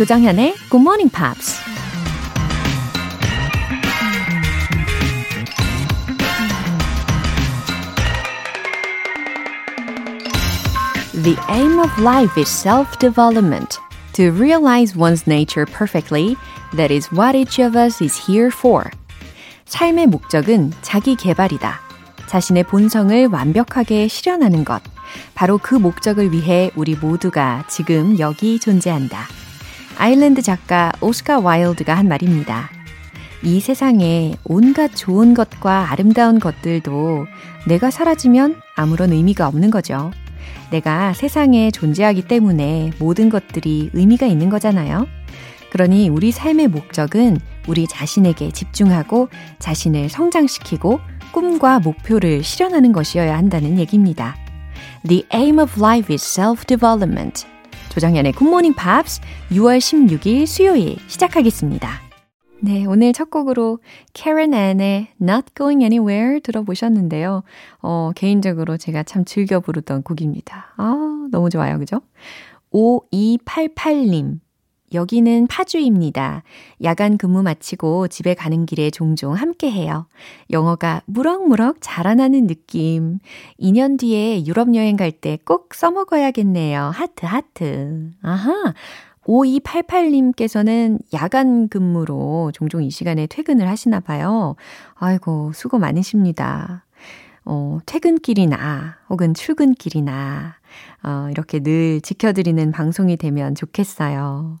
조정현의 0.00 0.54
Good 0.70 0.80
Morning 0.80 1.12
Pops. 1.14 1.60
The 11.12 11.36
aim 11.50 11.78
of 11.78 11.90
life 12.00 12.40
is 12.40 12.48
self-development. 12.48 13.78
To 14.14 14.32
realize 14.32 14.96
one's 14.96 15.26
nature 15.26 15.66
perfectly, 15.66 16.34
that 16.74 16.90
is 16.90 17.12
what 17.12 17.36
each 17.36 17.62
of 17.62 17.76
us 17.76 18.02
is 18.02 18.16
here 18.16 18.48
for. 18.50 18.84
삶의 19.66 20.06
목적은 20.06 20.72
자기 20.80 21.14
개발이다. 21.14 21.78
자신의 22.26 22.64
본성을 22.64 23.26
완벽하게 23.26 24.08
실현하는 24.08 24.64
것. 24.64 24.80
바로 25.34 25.58
그 25.58 25.74
목적을 25.74 26.32
위해 26.32 26.70
우리 26.74 26.94
모두가 26.94 27.64
지금 27.68 28.18
여기 28.18 28.58
존재한다. 28.58 29.39
아일랜드 30.00 30.40
작가 30.40 30.92
오스카 31.02 31.40
와일드가 31.40 31.94
한 31.94 32.08
말입니다. 32.08 32.70
이 33.42 33.60
세상에 33.60 34.32
온갖 34.44 34.96
좋은 34.96 35.34
것과 35.34 35.90
아름다운 35.90 36.40
것들도 36.40 37.26
내가 37.68 37.90
사라지면 37.90 38.62
아무런 38.74 39.12
의미가 39.12 39.46
없는 39.46 39.70
거죠. 39.70 40.10
내가 40.70 41.12
세상에 41.12 41.70
존재하기 41.70 42.28
때문에 42.28 42.92
모든 42.98 43.28
것들이 43.28 43.90
의미가 43.92 44.24
있는 44.24 44.48
거잖아요. 44.48 45.06
그러니 45.70 46.08
우리 46.08 46.32
삶의 46.32 46.68
목적은 46.68 47.38
우리 47.68 47.86
자신에게 47.86 48.52
집중하고 48.52 49.28
자신을 49.58 50.08
성장시키고 50.08 50.98
꿈과 51.32 51.80
목표를 51.80 52.42
실현하는 52.42 52.92
것이어야 52.92 53.36
한다는 53.36 53.78
얘기입니다. 53.78 54.34
The 55.06 55.26
aim 55.34 55.58
of 55.58 55.78
life 55.78 56.10
is 56.10 56.24
self-development. 56.24 57.49
조정현의 57.90 58.32
굿모닝 58.32 58.74
팝스 58.74 59.20
6월 59.50 59.78
16일 59.78 60.46
수요일 60.46 60.96
시작하겠습니다. 61.08 61.88
네, 62.60 62.84
오늘 62.86 63.12
첫 63.12 63.30
곡으로 63.30 63.80
Keren 64.14 64.54
Ann의 64.54 65.08
Not 65.20 65.46
Going 65.56 65.82
Anywhere 65.82 66.40
들어보셨는데요. 66.40 67.42
어, 67.82 68.10
개인적으로 68.14 68.76
제가 68.76 69.02
참 69.02 69.24
즐겨 69.24 69.58
부르던 69.60 70.02
곡입니다. 70.02 70.74
아, 70.76 71.28
너무 71.32 71.50
좋아요. 71.50 71.78
그죠? 71.78 72.00
5288님. 72.72 74.38
여기는 74.92 75.46
파주입니다. 75.46 76.42
야간 76.82 77.16
근무 77.16 77.42
마치고 77.42 78.08
집에 78.08 78.34
가는 78.34 78.66
길에 78.66 78.90
종종 78.90 79.34
함께 79.34 79.70
해요. 79.70 80.06
영어가 80.50 81.02
무럭무럭 81.06 81.76
자라나는 81.80 82.46
느낌. 82.46 83.18
2년 83.60 83.98
뒤에 83.98 84.44
유럽 84.46 84.74
여행 84.74 84.96
갈 84.96 85.12
때 85.12 85.38
꼭 85.44 85.74
써먹어야겠네요. 85.74 86.90
하트, 86.94 87.26
하트. 87.26 88.10
아하. 88.22 88.74
5288님께서는 89.24 90.98
야간 91.12 91.68
근무로 91.68 92.50
종종 92.52 92.82
이 92.82 92.90
시간에 92.90 93.26
퇴근을 93.26 93.68
하시나 93.68 94.00
봐요. 94.00 94.56
아이고, 94.94 95.52
수고 95.54 95.78
많으십니다. 95.78 96.84
어, 97.44 97.78
퇴근길이나 97.86 98.96
혹은 99.08 99.34
출근길이나 99.34 100.54
어, 101.02 101.28
이렇게 101.30 101.60
늘 101.60 102.00
지켜드리는 102.00 102.72
방송이 102.72 103.16
되면 103.16 103.54
좋겠어요. 103.54 104.58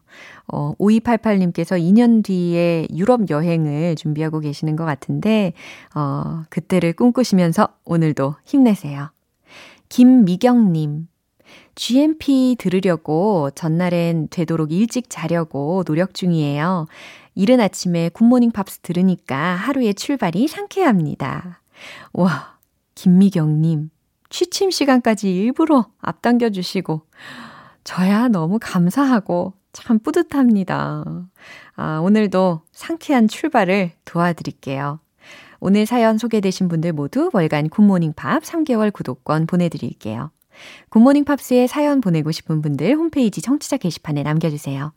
어, 0.48 0.74
5288님께서 0.78 1.80
2년 1.80 2.24
뒤에 2.24 2.86
유럽 2.94 3.30
여행을 3.30 3.96
준비하고 3.96 4.40
계시는 4.40 4.76
것 4.76 4.84
같은데, 4.84 5.52
어, 5.94 6.44
그때를 6.48 6.92
꿈꾸시면서 6.92 7.68
오늘도 7.84 8.36
힘내세요. 8.44 9.10
김미경님. 9.88 11.08
GMP 11.74 12.56
들으려고 12.58 13.50
전날엔 13.54 14.28
되도록 14.30 14.72
일찍 14.72 15.06
자려고 15.08 15.82
노력 15.84 16.14
중이에요. 16.14 16.86
이른 17.34 17.60
아침에 17.60 18.10
굿모닝 18.10 18.50
팝스 18.50 18.80
들으니까 18.80 19.36
하루의 19.36 19.94
출발이 19.94 20.48
상쾌합니다. 20.48 21.60
와, 22.12 22.58
김미경님. 22.94 23.90
취침 24.30 24.70
시간까지 24.70 25.30
일부러 25.34 25.86
앞당겨 26.00 26.50
주시고, 26.50 27.02
저야 27.84 28.28
너무 28.28 28.58
감사하고 28.60 29.52
참 29.72 29.98
뿌듯합니다. 29.98 31.04
아, 31.76 31.98
오늘도 32.00 32.62
상쾌한 32.72 33.28
출발을 33.28 33.92
도와드릴게요. 34.04 35.00
오늘 35.60 35.86
사연 35.86 36.16
소개되신 36.18 36.68
분들 36.68 36.92
모두 36.92 37.30
월간 37.32 37.68
굿모닝 37.68 38.14
팝스 38.14 38.42
3개월 38.42 38.92
구독권 38.92 39.46
보내드릴게요. 39.46 40.30
굿모닝 40.88 41.24
팝스에 41.24 41.66
사연 41.66 42.00
보내고 42.00 42.32
싶은 42.32 42.62
분들 42.62 42.94
홈페이지 42.96 43.40
청취자 43.40 43.76
게시판에 43.76 44.22
남겨주세요. 44.22 44.92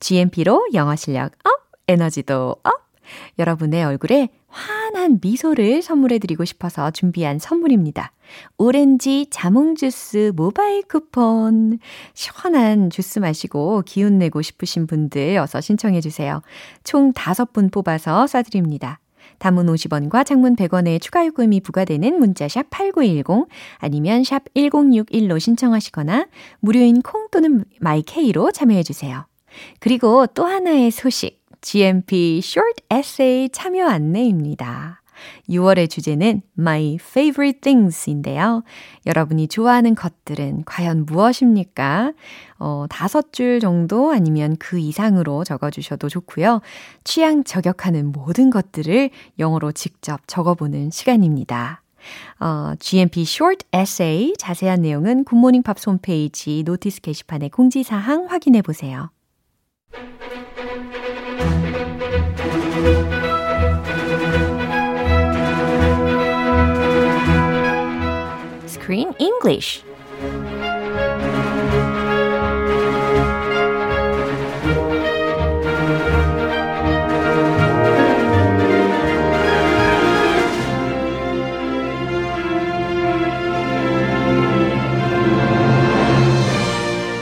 GMP로 0.00 0.68
영어 0.74 0.96
실력 0.96 1.32
up, 1.44 1.50
에너지도 1.88 2.56
up! 2.62 2.89
여러분의 3.38 3.84
얼굴에 3.84 4.28
환한 4.48 5.18
미소를 5.22 5.82
선물해드리고 5.82 6.44
싶어서 6.44 6.90
준비한 6.90 7.38
선물입니다. 7.38 8.12
오렌지 8.58 9.26
자몽 9.30 9.74
주스 9.74 10.32
모바일 10.34 10.82
쿠폰. 10.82 11.78
시원한 12.14 12.90
주스 12.90 13.18
마시고 13.18 13.82
기운 13.86 14.18
내고 14.18 14.42
싶으신 14.42 14.86
분들 14.86 15.36
어서 15.38 15.60
신청해주세요. 15.60 16.42
총 16.84 17.12
5분 17.12 17.72
뽑아서 17.72 18.24
쏴드립니다. 18.24 18.96
단문 19.38 19.66
50원과 19.66 20.26
장문 20.26 20.54
100원의 20.54 21.00
추가 21.00 21.26
요금이 21.26 21.60
부과되는 21.60 22.18
문자 22.18 22.46
샵 22.46 22.68
8910 22.70 23.48
아니면 23.78 24.22
샵 24.22 24.44
1061로 24.54 25.40
신청하시거나 25.40 26.28
무료인 26.60 27.00
콩 27.00 27.28
또는 27.30 27.64
마이케이로 27.80 28.52
참여해 28.52 28.82
주세요. 28.82 29.26
그리고 29.80 30.26
또 30.26 30.44
하나의 30.44 30.90
소식. 30.90 31.39
GMP 31.60 32.40
Short 32.42 32.82
Essay 32.92 33.48
참여 33.50 33.86
안내입니다. 33.86 35.00
6월의 35.48 35.90
주제는 35.90 36.42
My 36.58 36.98
Favorite 37.00 37.60
Things인데요. 37.60 38.62
여러분이 39.06 39.48
좋아하는 39.48 39.94
것들은 39.94 40.64
과연 40.64 41.06
무엇입니까? 41.06 42.12
어, 42.58 42.86
다섯 42.88 43.32
줄 43.32 43.60
정도 43.60 44.12
아니면 44.12 44.56
그 44.58 44.78
이상으로 44.78 45.44
적어주셔도 45.44 46.08
좋고요. 46.08 46.60
취향 47.04 47.44
저격하는 47.44 48.12
모든 48.12 48.50
것들을 48.50 49.10
영어로 49.38 49.72
직접 49.72 50.20
적어보는 50.26 50.90
시간입니다. 50.90 51.82
어, 52.40 52.72
GMP 52.78 53.22
Short 53.22 53.66
Essay 53.74 54.32
자세한 54.38 54.82
내용은 54.82 55.24
굿모닝 55.24 55.62
팝스 55.62 55.90
홈페이지 55.90 56.62
notice 56.64 57.02
게시판에 57.02 57.50
공지사항 57.50 58.26
확인해 58.28 58.62
보세요. 58.62 59.10
Screen 68.66 69.12
English. 69.18 69.82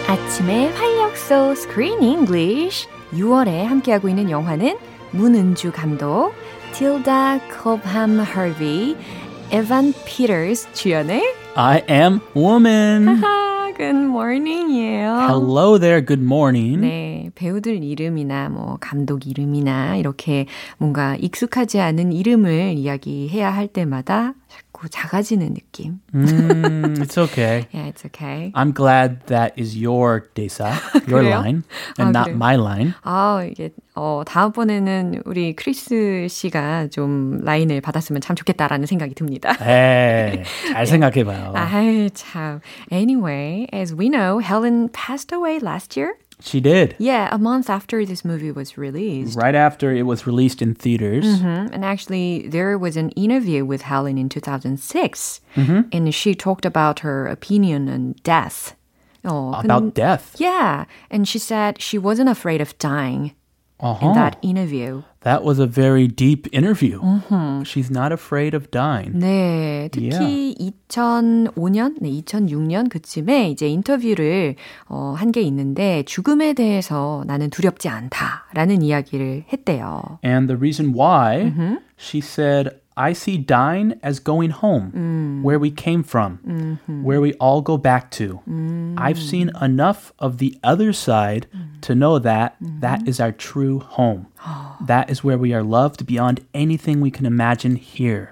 아침의 0.06 0.72
활력소 0.72 1.50
Screen 1.52 2.02
English 2.02 2.88
6월에 3.12 3.67
함께하고 3.88 4.08
있는 4.08 4.30
영화는 4.30 4.78
문은주 5.12 5.72
감독, 5.72 6.32
틸다 6.72 7.38
컵함 7.48 8.20
허비, 8.20 8.96
에반 9.50 9.92
피터스 10.04 10.72
주연의 10.72 11.22
I 11.54 11.82
am 11.90 12.20
woman. 12.36 13.22
good 13.78 13.96
morning이에요. 13.96 15.26
Hello 15.28 15.78
there. 15.78 16.04
Good 16.04 16.22
morning. 16.22 16.80
네, 16.80 17.30
배우들 17.34 17.82
이름이나 17.82 18.48
뭐 18.48 18.76
감독 18.80 19.26
이름이나 19.26 19.96
이렇게 19.96 20.46
뭔가 20.78 21.16
익숙하지 21.16 21.80
않은 21.80 22.12
이름을 22.12 22.74
이야기해야 22.76 23.50
할 23.50 23.68
때마다 23.68 24.34
자꾸 24.78 24.88
작아지는 24.88 25.54
느낌. 25.54 25.98
Mm, 26.14 26.98
it's 27.02 27.18
okay. 27.18 27.66
Yeah, 27.72 27.88
it's 27.88 28.04
okay. 28.06 28.52
I'm 28.54 28.72
glad 28.72 29.26
that 29.26 29.52
is 29.58 29.76
your 29.76 30.28
desa, 30.34 30.78
your 31.08 31.22
line, 31.22 31.64
and 31.98 32.08
아, 32.08 32.12
not 32.12 32.26
그래요? 32.26 32.36
my 32.36 32.56
line. 32.56 32.94
아, 33.02 33.44
이게, 33.50 33.70
어, 33.96 34.22
다음번에는 34.24 35.22
우리 35.24 35.54
크리스 35.54 36.28
씨가 36.30 36.88
좀 36.88 37.40
라인을 37.42 37.80
받았으면 37.80 38.20
참 38.20 38.36
좋겠다라는 38.36 38.86
생각이 38.86 39.14
듭니다. 39.14 39.56
Hey, 39.60 40.44
잘 40.72 40.86
생각해봐요. 40.86 41.52
아이, 41.54 42.10
참. 42.14 42.60
Anyway, 42.92 43.66
as 43.72 43.94
we 43.94 44.08
know, 44.08 44.38
Helen 44.38 44.88
passed 44.90 45.34
away 45.34 45.58
last 45.58 45.98
year. 45.98 46.14
She 46.40 46.60
did. 46.60 46.94
Yeah, 46.98 47.28
a 47.32 47.38
month 47.38 47.68
after 47.68 48.04
this 48.06 48.24
movie 48.24 48.52
was 48.52 48.78
released. 48.78 49.36
Right 49.36 49.54
after 49.56 49.92
it 49.92 50.04
was 50.04 50.24
released 50.26 50.62
in 50.62 50.74
theaters. 50.74 51.26
Mhm. 51.42 51.70
And 51.72 51.84
actually, 51.84 52.46
there 52.48 52.78
was 52.78 52.96
an 52.96 53.10
interview 53.16 53.64
with 53.64 53.82
Helen 53.82 54.16
in 54.18 54.28
2006, 54.28 55.40
and 55.56 56.14
she 56.14 56.34
talked 56.34 56.64
about 56.64 57.00
her 57.00 57.26
opinion 57.26 57.88
on 57.88 58.14
death. 58.22 58.74
어, 59.24 59.50
about 59.64 59.82
근- 59.82 59.90
death. 59.90 60.36
Yeah, 60.38 60.84
and 61.10 61.26
she 61.26 61.38
said 61.40 61.82
she 61.82 61.98
wasn't 61.98 62.28
afraid 62.30 62.60
of 62.60 62.78
dying 62.78 63.32
Uh-huh. 63.79 64.07
in 64.07 64.13
that 64.13 64.37
interview. 64.41 65.01
That 65.21 65.43
was 65.43 65.59
a 65.59 65.65
very 65.67 66.07
deep 66.07 66.47
interview. 66.53 67.01
She's 67.65 67.91
not 67.91 68.13
afraid 68.13 68.53
of 68.55 68.71
dying. 68.71 69.11
네, 69.19 69.89
특히 69.91 70.55
2005년, 70.87 71.95
네, 71.99 72.09
2006년 72.23 72.89
그쯤에 72.89 73.49
이제 73.49 73.67
인터뷰를 73.67 74.55
어, 74.87 75.13
한 75.17 75.31
게 75.33 75.41
있는데 75.41 76.03
죽음에 76.03 76.53
대해서 76.53 77.23
나는 77.27 77.49
두렵지 77.49 77.89
않다라는 77.89 78.83
이야기를 78.83 79.45
했대요. 79.51 80.19
And 80.23 80.47
the 80.47 80.55
reason 80.57 80.93
why, 80.93 81.51
she 81.97 82.19
said, 82.21 82.69
I 82.98 83.12
see 83.12 83.38
dying 83.38 83.98
as 84.02 84.18
going 84.18 84.50
home, 84.50 84.92
mm. 84.92 85.42
where 85.42 85.58
we 85.58 85.70
came 85.70 86.02
from, 86.02 86.40
mm-hmm. 86.44 87.04
where 87.04 87.20
we 87.20 87.32
all 87.34 87.62
go 87.62 87.76
back 87.78 88.10
to. 88.12 88.40
I've 88.98 89.18
seen 89.18 89.50
mm. 89.50 89.62
enough 89.62 90.12
of 90.18 90.38
the 90.38 90.58
other 90.64 90.92
side 90.92 91.46
mm. 91.54 91.80
to 91.82 91.94
know 91.94 92.18
that 92.18 92.56
that 92.60 93.00
mm-hmm. 93.00 93.08
is 93.08 93.20
our 93.20 93.30
true 93.30 93.78
home. 93.78 94.26
That 94.86 95.10
is 95.10 95.24
where 95.24 95.38
we 95.38 95.52
are 95.52 95.62
loved 95.62 96.06
beyond 96.06 96.40
anything 96.54 97.00
we 97.00 97.10
can 97.10 97.26
imagine 97.26 97.76
here. 97.76 98.30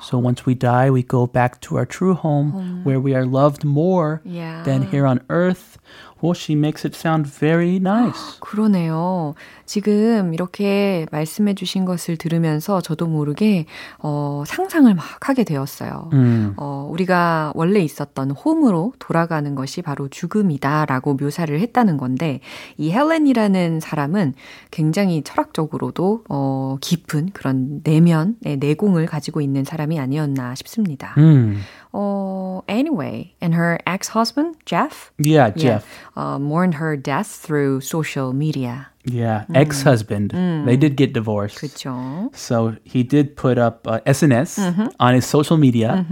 So 0.00 0.18
once 0.18 0.46
we 0.46 0.54
die, 0.54 0.90
we 0.90 1.02
go 1.02 1.26
back 1.26 1.60
to 1.62 1.76
our 1.76 1.86
true 1.86 2.14
home, 2.14 2.82
where 2.84 3.00
we 3.00 3.14
are 3.14 3.26
loved 3.26 3.64
more 3.64 4.20
Yeah. 4.24 4.62
than 4.64 4.82
here 4.90 5.06
on 5.06 5.20
earth. 5.28 5.78
Well, 6.20 6.34
she 6.34 6.56
makes 6.56 6.84
it 6.84 6.96
sound 6.96 7.26
very 7.30 7.76
nice. 7.78 8.40
그러네요. 8.40 9.34
지금 9.66 10.34
이렇게 10.34 11.06
말씀해 11.12 11.54
주신 11.54 11.84
것을 11.84 12.16
들으면서 12.16 12.80
저도 12.80 13.06
모르게 13.06 13.66
어, 14.00 14.42
상상을 14.44 14.92
막 14.94 15.04
하게 15.20 15.44
되었어요. 15.44 16.10
어, 16.56 16.88
우리가 16.90 17.52
원래 17.54 17.78
있었던 17.80 18.32
홈으로 18.32 18.94
돌아가는 18.98 19.54
것이 19.54 19.80
바로 19.80 20.08
죽음이다라고 20.08 21.14
묘사를 21.14 21.56
했다는 21.60 21.96
건데 21.98 22.40
이 22.78 22.90
헬렌이라는 22.90 23.78
사람은 23.78 24.34
굉장히 24.72 25.22
철학적 25.22 25.57
으로도 25.57 26.23
어, 26.29 26.77
깊은 26.81 27.29
그런 27.33 27.81
내면의 27.83 28.57
내공을 28.59 29.05
가지고 29.05 29.41
있는 29.41 29.63
사람이 29.63 29.99
아니었나 29.99 30.55
싶습니다. 30.55 31.13
Hmm. 31.15 31.57
어, 31.91 32.61
anyway, 32.67 33.33
and 33.41 33.53
her 33.55 33.77
ex-husband 33.85 34.57
Jeff 34.65 35.11
Yeah, 35.19 35.51
Yeah. 35.55 35.79
Jeff. 35.81 35.85
uh, 36.15 36.39
mourned 36.39 36.75
her 36.75 36.95
death 36.97 37.27
through 37.27 37.81
social 37.81 38.33
media. 38.33 38.87
Yeah, 39.05 39.43
ex-husband. 39.53 40.31
They 40.65 40.77
did 40.77 40.95
get 40.95 41.13
divorced. 41.13 41.59
그렇죠. 41.59 42.29
So 42.33 42.75
he 42.85 43.03
did 43.03 43.35
put 43.35 43.57
up 43.57 43.85
uh, 43.85 43.99
SNS 44.05 44.57
on 44.99 45.13
his 45.13 45.25
social 45.25 45.57
media 45.57 46.05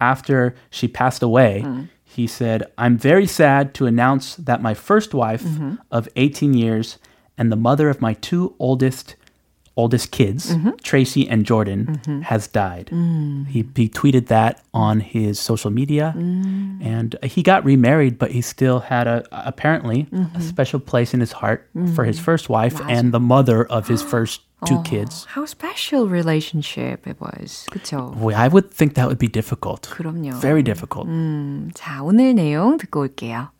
after 0.00 0.54
she 0.70 0.88
passed 0.88 1.22
away. 1.22 1.62
He 2.04 2.26
said, 2.26 2.64
"I'm 2.78 2.96
very 2.96 3.26
sad 3.26 3.74
to 3.74 3.86
announce 3.86 4.36
that 4.42 4.62
my 4.62 4.72
first 4.72 5.12
wife 5.14 5.44
of 5.92 6.08
18 6.16 6.54
years 6.54 6.96
and 7.36 7.52
the 7.52 7.56
mother 7.56 7.88
of 7.88 8.00
my 8.00 8.14
two 8.14 8.54
oldest 8.58 9.16
oldest 9.78 10.10
kids, 10.10 10.56
Tracy 10.82 11.28
and 11.28 11.46
Jordan, 11.46 12.00
has 12.26 12.48
died." 12.48 12.90
He, 13.46 13.62
he 13.76 13.86
tweeted 13.88 14.26
that 14.26 14.60
on 14.74 14.98
his 14.98 15.38
social 15.38 15.70
media, 15.70 16.14
and 16.16 17.14
he 17.22 17.42
got 17.44 17.64
remarried, 17.64 18.18
but 18.18 18.32
he 18.32 18.40
still 18.42 18.80
had 18.80 19.06
a 19.06 19.22
apparently 19.30 20.08
a 20.34 20.40
special 20.40 20.80
place 20.80 21.14
in 21.14 21.20
his 21.20 21.30
heart 21.30 21.70
for 21.94 22.04
his 22.04 22.18
first 22.18 22.48
wife 22.50 22.80
and 22.88 23.12
the 23.12 23.20
mother 23.20 23.64
of 23.64 23.86
his 23.86 24.02
first 24.02 24.42
two 24.66 24.82
kids. 24.82 25.24
How 25.30 25.46
special 25.46 26.08
relationship 26.10 27.06
it 27.06 27.20
was. 27.20 27.64
그렇죠. 27.70 28.18
Boy, 28.18 28.34
I 28.34 28.48
would 28.48 28.72
think 28.74 28.94
that 28.94 29.06
would 29.06 29.22
be 29.22 29.28
difficult. 29.28 29.82
그럼요. 29.86 30.40
Very 30.42 30.64
difficult. 30.64 31.06
자, 31.78 32.02
오늘 32.02 32.34
내용 32.34 32.76
듣고 32.78 33.06
올게요. 33.06 33.50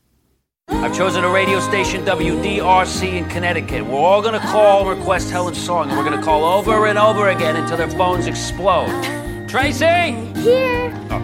I've 0.83 0.93
chosen 0.93 1.23
a 1.23 1.29
radio 1.29 1.61
station, 1.61 2.03
WDRC 2.03 3.17
in 3.17 3.29
Connecticut. 3.29 3.85
We're 3.85 3.99
all 3.99 4.21
gonna 4.21 4.39
call 4.39 4.85
request 4.85 5.29
Helen's 5.29 5.57
song, 5.57 5.89
and 5.89 5.97
we're 5.97 6.03
gonna 6.03 6.21
call 6.21 6.43
over 6.43 6.87
and 6.87 6.99
over 6.99 7.29
again 7.29 7.55
until 7.55 7.77
their 7.77 7.89
phones 7.89 8.27
explode. 8.27 8.89
Tracy! 9.47 10.11
Here! 10.41 10.93
Oh. 11.09 11.21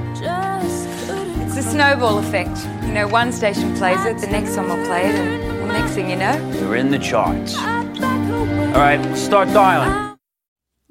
It's 1.41 1.55
the 1.55 1.61
snowball 1.61 2.19
effect. 2.19 2.57
You 2.85 2.93
know, 2.93 3.07
one 3.09 3.33
station 3.33 3.75
plays 3.75 4.03
it, 4.05 4.17
the 4.19 4.27
next 4.27 4.55
one 4.55 4.69
will 4.69 4.85
play 4.85 5.09
it, 5.09 5.15
and 5.15 5.69
the 5.69 5.73
next 5.73 5.91
thing 5.91 6.09
you 6.09 6.15
know, 6.15 6.37
You're 6.59 6.77
in 6.77 6.89
the 6.89 6.99
charts. 6.99 7.57
All 7.57 7.65
right, 7.65 9.15
start 9.17 9.49
dialing. 9.49 10.08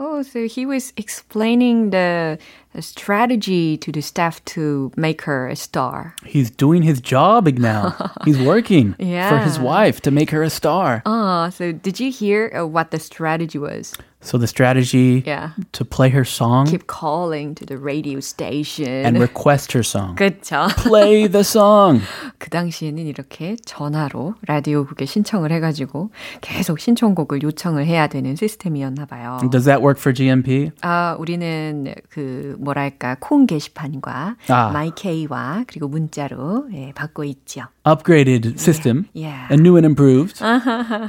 Oh, 0.01 0.23
so 0.23 0.47
he 0.47 0.65
was 0.65 0.93
explaining 0.97 1.91
the, 1.91 2.39
strategy 2.81 3.77
to 3.77 3.91
the 3.91 4.01
staff 4.01 4.45
to 4.45 4.93
make 4.97 5.23
her 5.23 5.49
a 5.49 5.57
star. 5.57 6.15
He's 6.25 6.49
doing 6.51 6.83
his 6.83 7.01
job 7.01 7.49
now. 7.59 8.13
He's 8.25 8.39
working 8.39 8.93
for 8.95 9.39
his 9.39 9.59
wife 9.59 10.01
to 10.03 10.11
make 10.13 10.31
her 10.31 10.45
a 10.45 10.51
star. 10.51 11.03
Ah, 11.05 11.49
so 11.49 11.73
did 11.73 11.99
you 11.99 12.13
hear 12.13 12.53
uh, 12.55 12.65
what 12.67 12.93
the 12.93 13.01
strategy 13.01 13.59
was? 13.59 13.95
So 14.21 14.39
the 14.39 14.47
strategy 14.47 15.23
Yeah. 15.27 15.51
to 15.73 15.85
play 15.85 16.09
her 16.11 16.25
song 16.25 16.67
Keep 16.67 16.87
calling 16.87 17.55
to 17.57 17.65
the 17.67 17.79
radio 17.79 18.21
station. 18.21 18.87
and 19.07 19.19
request 19.19 19.73
her 19.73 19.83
song. 19.83 20.15
Good 20.15 20.43
job. 20.45 20.71
Play 20.77 21.27
the 21.27 21.43
song. 21.45 22.03
그 22.39 22.51
당시에는 22.51 23.07
이렇게 23.07 23.57
전화로 23.65 24.35
라디오국에 24.47 25.05
신청을 25.05 25.53
해가지고 25.53 26.11
계속 26.41 26.79
신청곡을 26.79 27.43
요청을 27.43 27.87
해야 27.87 28.07
되는 28.07 28.37
시스템이었나 28.37 29.07
봐요. 29.07 29.39
Does 29.51 29.65
that 29.65 29.83
work 29.83 29.99
for 30.01 30.15
GMP? 30.15 30.71
아, 30.83 31.17
우리는 31.19 31.95
그 32.09 32.57
뭐랄까 32.61 33.17
콩 33.21 33.47
게시판과 33.47 34.37
아. 34.49 34.71
마이케이와 34.71 35.65
그리고 35.67 35.89
문자로 35.89 36.69
예, 36.73 36.93
받고 36.95 37.25
있죠. 37.25 37.63
Upgraded 37.85 38.59
system. 38.59 39.07
Yeah. 39.15 39.49
A 39.51 39.57
new 39.57 39.77
and 39.77 39.87
improved. 39.87 40.41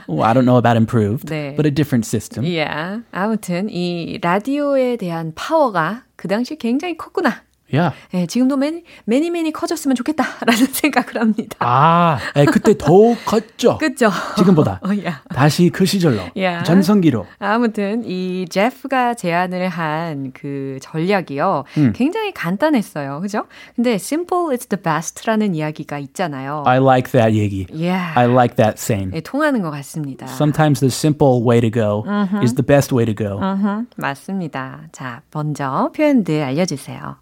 well, 0.08 0.24
I 0.24 0.34
don't 0.34 0.46
know 0.46 0.58
about 0.58 0.78
improved, 0.78 1.28
네. 1.28 1.56
but 1.56 1.66
a 1.66 1.72
different 1.72 2.06
system. 2.06 2.46
Yeah. 2.46 3.04
아무튼 3.12 3.70
이 3.70 4.18
라디오에 4.22 4.96
대한 4.98 5.34
파워가 5.36 6.04
그 6.16 6.28
당시 6.28 6.56
굉장히 6.58 6.98
컸구나. 6.98 7.44
Yeah. 7.74 7.96
예, 8.14 8.26
지금도 8.26 8.58
매니, 8.58 8.84
매니 9.06 9.30
매니 9.30 9.52
커졌으면 9.52 9.96
좋겠다라는 9.96 10.66
생각을 10.74 11.22
합니다. 11.22 11.56
아, 11.60 12.18
에, 12.36 12.46
그때 12.46 12.78
더 12.78 12.90
컸죠. 13.26 13.78
그죠? 13.78 14.10
지금보다. 14.38 14.80
어, 14.86 14.90
야. 15.06 15.22
다시 15.34 15.70
그 15.70 15.86
시절로. 15.86 16.22
Yeah. 16.36 16.64
전성기로. 16.66 17.26
아무튼 17.40 18.04
이 18.06 18.46
제프가 18.50 19.14
제안을 19.16 19.70
한 19.70 20.32
그 20.34 20.78
전략이요. 20.82 21.64
음. 21.78 21.94
굉장히 21.96 22.32
간단했어요. 22.34 23.20
그죠? 23.22 23.46
근데 23.76 23.94
simple 23.96 24.52
is 24.52 24.68
the 24.68 24.82
best라는 24.82 25.56
이야기가 25.56 25.98
있잖아요. 26.00 26.64
I 26.66 26.78
like 26.80 27.12
that 27.12 27.34
얘기. 27.38 27.66
yeah. 27.72 28.14
I 28.18 28.26
like 28.28 28.56
that 28.58 28.78
saying. 28.80 29.16
예, 29.16 29.22
통하는 29.22 29.62
것 29.62 29.72
같습니다. 29.72 30.26
Sometimes 30.28 30.80
the 30.80 30.90
simple 30.92 31.42
way 31.46 31.62
to 31.62 31.70
go 31.72 32.04
is 32.42 32.54
the 32.56 32.66
best 32.66 32.94
way 32.94 33.06
to 33.06 33.14
go. 33.16 33.40
음, 33.42 33.88
맞습니다. 33.98 34.82
자, 34.92 35.22
먼저 35.34 35.92
표현들 35.96 36.42
알려주세요. 36.44 37.18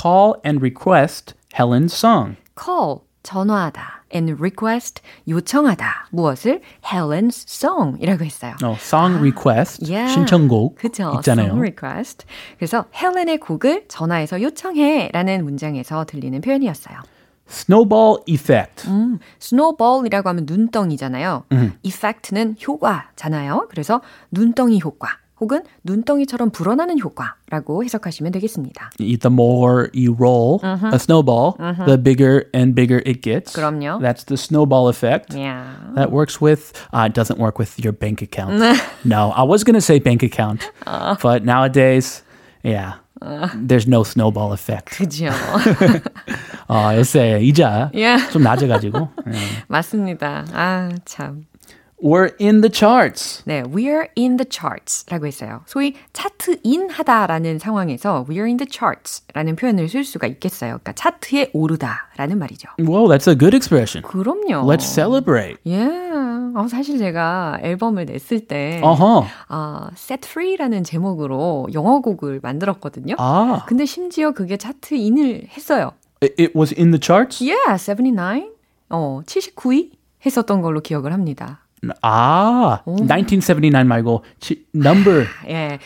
Call 0.00 0.34
and 0.44 0.60
request 0.60 1.34
Helen's 1.54 1.92
song. 1.94 2.36
call, 2.56 3.00
전화하다, 3.22 4.04
and 4.14 4.34
request, 4.38 5.02
요청하다. 5.26 6.08
무엇을? 6.10 6.60
Helen's 6.84 7.44
song이라고 7.48 8.24
했어요. 8.24 8.54
어, 8.62 8.76
song 8.78 9.16
request, 9.18 9.84
Yeah. 9.90 10.12
신청곡 10.12 10.76
그죠. 10.76 11.12
있잖아요. 11.16 11.48
Song 11.48 11.58
request. 11.60 12.26
그래서 12.58 12.84
헬렌의 12.94 13.38
곡을 13.38 13.86
전화해서 13.88 14.40
요청해 14.42 15.10
라는 15.12 15.44
문장에서 15.44 16.04
들리는 16.04 16.40
표현이었어요. 16.40 16.98
Snowball 17.48 18.18
effect. 18.26 18.86
음, 18.88 19.18
snowball이라고 19.40 20.28
하면 20.28 20.44
눈덩이잖아요. 20.46 21.44
effect는 21.82 22.56
효과잖아요. 22.66 23.68
그래서 23.70 24.02
눈덩이 24.30 24.80
효과 24.82 25.08
혹은 25.40 25.62
눈덩이처럼 25.84 26.50
불어나는 26.50 26.98
효과라고 26.98 27.84
해석하시면 27.84 28.32
되겠습니다. 28.32 28.90
The 28.98 29.30
more 29.30 29.88
you 29.94 30.14
roll 30.18 30.60
a 30.64 30.96
snowball, 30.98 31.54
the 31.86 31.96
bigger 31.96 32.44
and 32.54 32.74
bigger 32.74 33.00
it 33.06 33.22
gets. 33.22 33.52
그럼요. 33.54 34.00
That's 34.00 34.24
the 34.24 34.36
snowball 34.36 34.88
effect. 34.88 35.34
Yeah. 35.34 35.64
That 35.94 36.10
works 36.10 36.40
with, 36.40 36.72
uh, 36.92 37.06
it 37.06 37.14
doesn't 37.14 37.38
work 37.38 37.58
with 37.58 37.78
your 37.78 37.92
bank 37.92 38.20
account. 38.22 38.58
no, 39.04 39.30
I 39.36 39.42
was 39.44 39.62
going 39.64 39.74
to 39.74 39.80
say 39.80 39.98
bank 39.98 40.22
account, 40.22 40.68
but 41.22 41.44
nowadays, 41.44 42.22
yeah, 42.64 42.94
there's 43.54 43.86
no 43.86 44.02
snowball 44.02 44.52
effect. 44.52 44.90
그죠. 44.98 45.30
어, 46.68 46.92
요새 46.96 47.40
이자 47.42 47.90
Yeah. 47.94 48.30
좀 48.32 48.42
낮아가지고. 48.42 49.08
예. 49.28 49.38
맞습니다. 49.68 50.44
아, 50.52 50.90
참. 51.04 51.44
We're 52.00 52.30
in 52.40 52.60
the 52.60 52.70
charts. 52.72 53.42
네, 53.44 53.62
we're 53.64 54.08
in 54.16 54.36
the 54.36 54.46
charts 54.48 55.04
라고 55.10 55.26
했어요. 55.26 55.62
소위 55.66 55.94
차트인 56.12 56.90
하다라는 56.90 57.58
상황에서 57.58 58.24
we're 58.28 58.46
in 58.46 58.56
the 58.56 58.68
charts 58.70 59.22
라는 59.34 59.56
표현을 59.56 59.88
쓸 59.88 60.04
수가 60.04 60.28
있겠어요. 60.28 60.78
그러니까 60.78 60.92
차트에 60.92 61.50
오르다 61.52 62.10
라는 62.16 62.38
말이죠. 62.38 62.68
Whoa, 62.78 63.08
that's 63.08 63.26
a 63.28 63.36
good 63.36 63.56
expression. 63.56 64.02
그럼요. 64.08 64.64
Let's 64.64 64.82
celebrate. 64.82 65.56
예. 65.66 65.82
어, 66.54 66.66
사실 66.68 66.98
제가 66.98 67.58
앨범을 67.62 68.06
냈을 68.06 68.46
때, 68.46 68.80
Uh-huh. 68.82 69.26
아, 69.48 69.90
Set 69.94 70.26
Free라는 70.28 70.84
제목으로 70.84 71.66
영어곡을 71.72 72.40
만들었거든요. 72.42 73.16
아, 73.18 73.64
근데 73.66 73.84
심지어 73.84 74.30
그게 74.30 74.56
차트인을 74.56 75.48
했어요. 75.56 75.92
it, 76.22 76.34
it 76.40 76.52
was 76.56 76.72
in 76.78 76.90
the 76.92 77.00
charts? 77.02 77.42
Yeah, 77.44 77.76
79. 77.76 78.50
어, 78.88 79.20
79위 79.26 79.90
했었던 80.24 80.62
걸로 80.62 80.80
기억을 80.80 81.12
합니다. 81.12 81.60
아, 82.02 82.80
1979 82.86 83.84
말고 83.84 84.24
치, 84.40 84.64
number 84.74 85.26
예. 85.48 85.78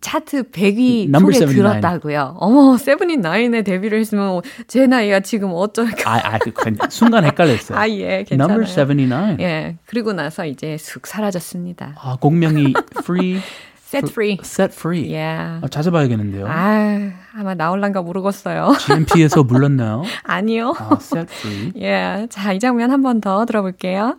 차트 0.00 0.50
100위 0.50 1.04
Number 1.08 1.32
속에 1.32 1.46
79. 1.46 1.54
들었다고요. 1.56 2.36
어머, 2.38 2.76
세븐인나인에 2.76 3.62
데뷔를 3.62 3.98
했으면 3.98 4.42
제 4.68 4.86
나이가 4.86 5.18
지금 5.20 5.50
어쩔까. 5.52 6.08
아, 6.08 6.20
아, 6.34 6.38
그, 6.38 6.52
그, 6.52 6.70
순간 6.88 7.24
헷갈렸어요. 7.24 7.76
아, 7.76 7.88
예, 7.88 8.22
괜찮아요. 8.22 8.58
Number 8.58 8.66
79. 8.66 9.36
예, 9.40 9.76
그리고 9.86 10.12
나서 10.12 10.46
이제 10.46 10.76
쑥 10.78 11.06
사라졌습니다. 11.06 11.94
아, 12.00 12.16
곡명이 12.20 12.74
free, 12.98 13.40
Set 13.88 14.06
free. 14.10 14.38
set 14.44 14.72
free. 14.76 15.10
예. 15.14 15.22
아, 15.24 15.62
찾아봐야겠는데요. 15.68 16.46
아, 16.46 17.10
아마 17.34 17.54
나올란가 17.54 18.02
모르겠어요. 18.02 18.74
GMP에서 18.78 19.42
물렀나요? 19.42 20.02
아니요. 20.22 20.74
아, 20.78 20.96
set 21.00 21.26
free. 21.32 21.72
예. 21.82 22.26
자, 22.30 22.52
이 22.52 22.60
장면 22.60 22.92
한 22.92 23.02
번 23.02 23.20
더 23.20 23.44
들어볼게요. 23.46 24.16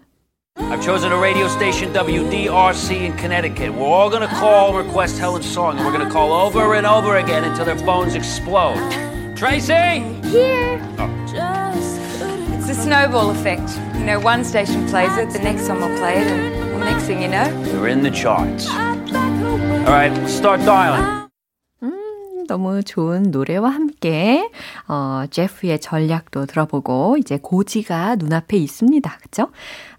I've 0.69 0.85
chosen 0.85 1.11
a 1.11 1.17
radio 1.17 1.47
station, 1.47 1.91
WDRC 1.93 3.01
in 3.01 3.17
Connecticut. 3.17 3.73
We're 3.73 3.87
all 3.87 4.09
going 4.09 4.21
to 4.21 4.27
call 4.35 4.77
and 4.77 4.85
request 4.87 5.17
Helen's 5.17 5.51
song, 5.51 5.77
and 5.77 5.85
we're 5.85 5.91
going 5.91 6.05
to 6.05 6.13
call 6.13 6.31
over 6.31 6.75
and 6.75 6.85
over 6.85 7.17
again 7.17 7.43
until 7.43 7.65
their 7.65 7.77
phones 7.79 8.13
explode. 8.13 8.77
Tracy! 9.35 9.99
Here! 10.29 10.79
Oh. 10.99 11.09
It's 12.53 12.67
the 12.67 12.75
snowball 12.75 13.31
effect. 13.31 13.67
You 13.97 14.05
know, 14.05 14.19
one 14.19 14.43
station 14.43 14.87
plays 14.87 15.17
it, 15.17 15.31
the 15.31 15.39
next 15.39 15.67
one 15.67 15.79
will 15.81 15.97
play 15.97 16.21
it, 16.21 16.27
and 16.27 16.81
the 16.81 16.85
next 16.85 17.05
thing 17.05 17.21
you 17.21 17.29
know, 17.29 17.49
You're 17.71 17.87
in 17.87 18.03
the 18.03 18.11
charts. 18.11 18.69
All 18.69 18.75
right, 18.75 20.27
start 20.29 20.59
dialing. 20.61 21.18
너무 22.49 22.83
좋은 22.83 23.31
노래와 23.31 23.69
함께 23.69 24.49
어, 24.87 25.23
제프의 25.29 25.79
전략도 25.79 26.47
들어보고 26.47 27.17
이제 27.17 27.37
고지가 27.41 28.15
눈앞에 28.15 28.57
있습니다. 28.57 29.17
그렇죠? 29.19 29.51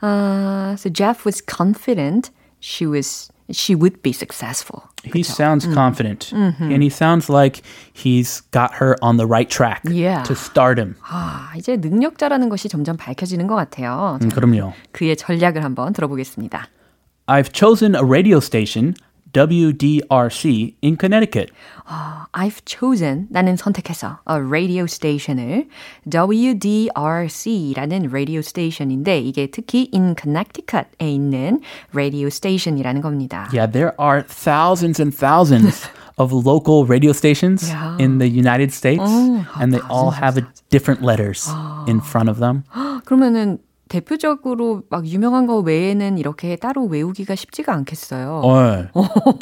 Uh, 0.03 0.75
so 0.75 0.91
Jeff 0.93 1.25
was 1.25 1.41
confident 1.47 2.31
she 2.61 2.87
was 2.91 3.31
she 3.53 3.75
would 3.75 4.03
be 4.03 4.13
successful. 4.13 4.83
He 5.03 5.23
sounds 5.25 5.67
confident. 5.67 6.31
And 6.35 6.83
he 6.85 6.91
sounds 6.91 7.29
like 7.33 7.63
he's 7.93 8.43
got 8.53 8.75
her 8.81 8.97
on 9.03 9.17
the 9.17 9.27
right 9.27 9.49
track 9.49 9.83
Yeah. 9.91 10.23
to 10.25 10.35
stardom. 10.35 10.95
아, 11.03 11.51
이제 11.57 11.77
능력자라는 11.77 12.49
것이 12.49 12.69
점점 12.69 12.97
밝혀지는 12.97 13.47
것 13.49 13.55
같아요. 13.57 14.19
음, 14.23 14.29
그럼요. 14.29 14.73
그의 14.93 15.17
전략을 15.17 15.65
한번 15.65 15.93
들어보겠습니다. 15.95 16.69
I've 17.27 17.51
chosen 17.53 17.95
a 17.97 18.03
radio 18.05 18.39
station, 18.39 18.95
WDRC, 19.34 20.76
in 20.82 20.96
Connecticut. 20.98 21.52
I've 22.34 22.64
chosen 22.66 23.28
나는 23.30 23.58
선택해서 23.58 24.20
a 24.30 24.38
radio 24.40 24.86
station을 24.86 25.68
WDRC라는 26.10 28.06
radio 28.10 28.40
station인데 28.40 29.20
이게 29.20 29.48
특히 29.48 29.90
in 29.94 30.16
Connecticut에 30.16 31.12
있는 31.12 31.60
radio 31.94 32.28
station이라는 32.28 33.02
겁니다. 33.02 33.50
Yeah, 33.54 33.70
there 33.70 33.92
are 34.00 34.24
thousands 34.24 35.02
and 35.02 35.14
thousands 35.16 35.90
of 36.18 36.32
local 36.34 36.86
radio 36.88 37.12
stations 37.12 37.70
Yeah. 37.70 37.98
in 38.00 38.20
the 38.20 38.30
United 38.30 38.72
States, 38.72 39.04
and 39.60 39.74
they 39.74 39.82
all 39.90 40.12
have 40.12 40.38
a 40.40 40.48
different 40.70 41.04
letters 41.04 41.52
in 41.88 42.00
front 42.00 42.30
of 42.30 42.40
them. 42.40 42.64
그러면은 43.04 43.60
대표적으로 43.90 44.82
막 44.90 45.06
유명한 45.06 45.46
거 45.46 45.60
외에는 45.60 46.18
이렇게 46.18 46.56
따로 46.56 46.86
외우기가 46.86 47.36
쉽지가 47.36 47.72
않겠어요. 47.74 48.42
어, 48.44 48.86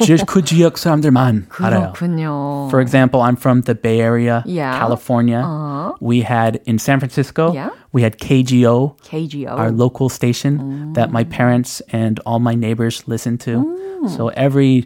지역 0.00 0.26
그 0.26 0.44
지역 0.44 0.76
사람들만 0.76 1.46
알아요. 1.58 1.92
그렇군요. 1.94 2.66
For 2.68 2.82
example, 2.82 3.24
I'm 3.24 3.36
from 3.38 3.62
the 3.62 3.74
Bay 3.74 4.00
Area, 4.00 4.42
Yeah. 4.46 4.78
California. 4.78 5.40
Uh-huh. 5.40 5.94
We 6.00 6.20
had 6.20 6.60
in 6.66 6.76
San 6.78 6.98
Francisco, 7.00 7.52
Yeah. 7.54 7.70
we 7.94 8.02
had 8.02 8.18
KGO, 8.18 8.96
KGO. 9.02 9.48
our 9.56 9.72
local 9.72 10.10
station 10.10 10.92
that 10.92 11.10
my 11.10 11.24
parents 11.24 11.80
and 11.90 12.20
all 12.26 12.38
my 12.38 12.54
neighbors 12.54 13.02
listen 13.08 13.38
to. 13.48 13.64
So 14.08 14.28
every 14.36 14.84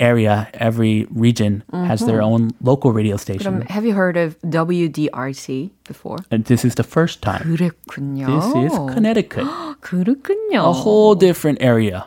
area, 0.00 0.48
every 0.54 1.06
region 1.10 1.62
has 1.72 2.00
their 2.04 2.20
own 2.20 2.50
local 2.60 2.92
radio 2.92 3.14
그럼 3.16 3.20
station. 3.20 3.62
have 3.70 3.84
you 3.86 3.94
heard 3.94 4.16
of 4.16 4.36
WDRC 4.42 5.70
before? 5.86 6.18
And 6.30 6.44
this 6.46 6.64
is 6.64 6.74
the 6.74 6.82
first 6.82 7.22
time. 7.22 7.42
그랬군요. 7.44 8.26
This 8.26 8.72
is 8.72 8.78
Connecticut, 8.92 9.46
그렇군요. 9.80 10.66
a 10.66 10.72
whole 10.72 11.14
different 11.14 11.62
area. 11.62 12.04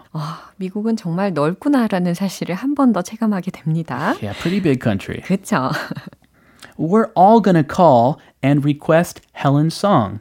미국은 0.58 0.98
정말 0.98 1.32
넓구나라는 1.34 2.14
사실을 2.14 2.56
한 2.56 2.76
번 2.76 2.92
더 2.92 3.02
체감하게 3.02 3.52
됩니다. 3.52 4.16
Yeah, 4.22 4.34
pretty 4.38 4.60
big 4.60 4.82
country. 4.82 5.22
그렇죠. 5.22 5.72
We're 6.78 7.10
all 7.16 7.40
going 7.42 7.56
to 7.56 7.64
call 7.64 8.20
and 8.44 8.64
request 8.66 9.22
Helen's 9.34 9.74
song. 9.74 10.20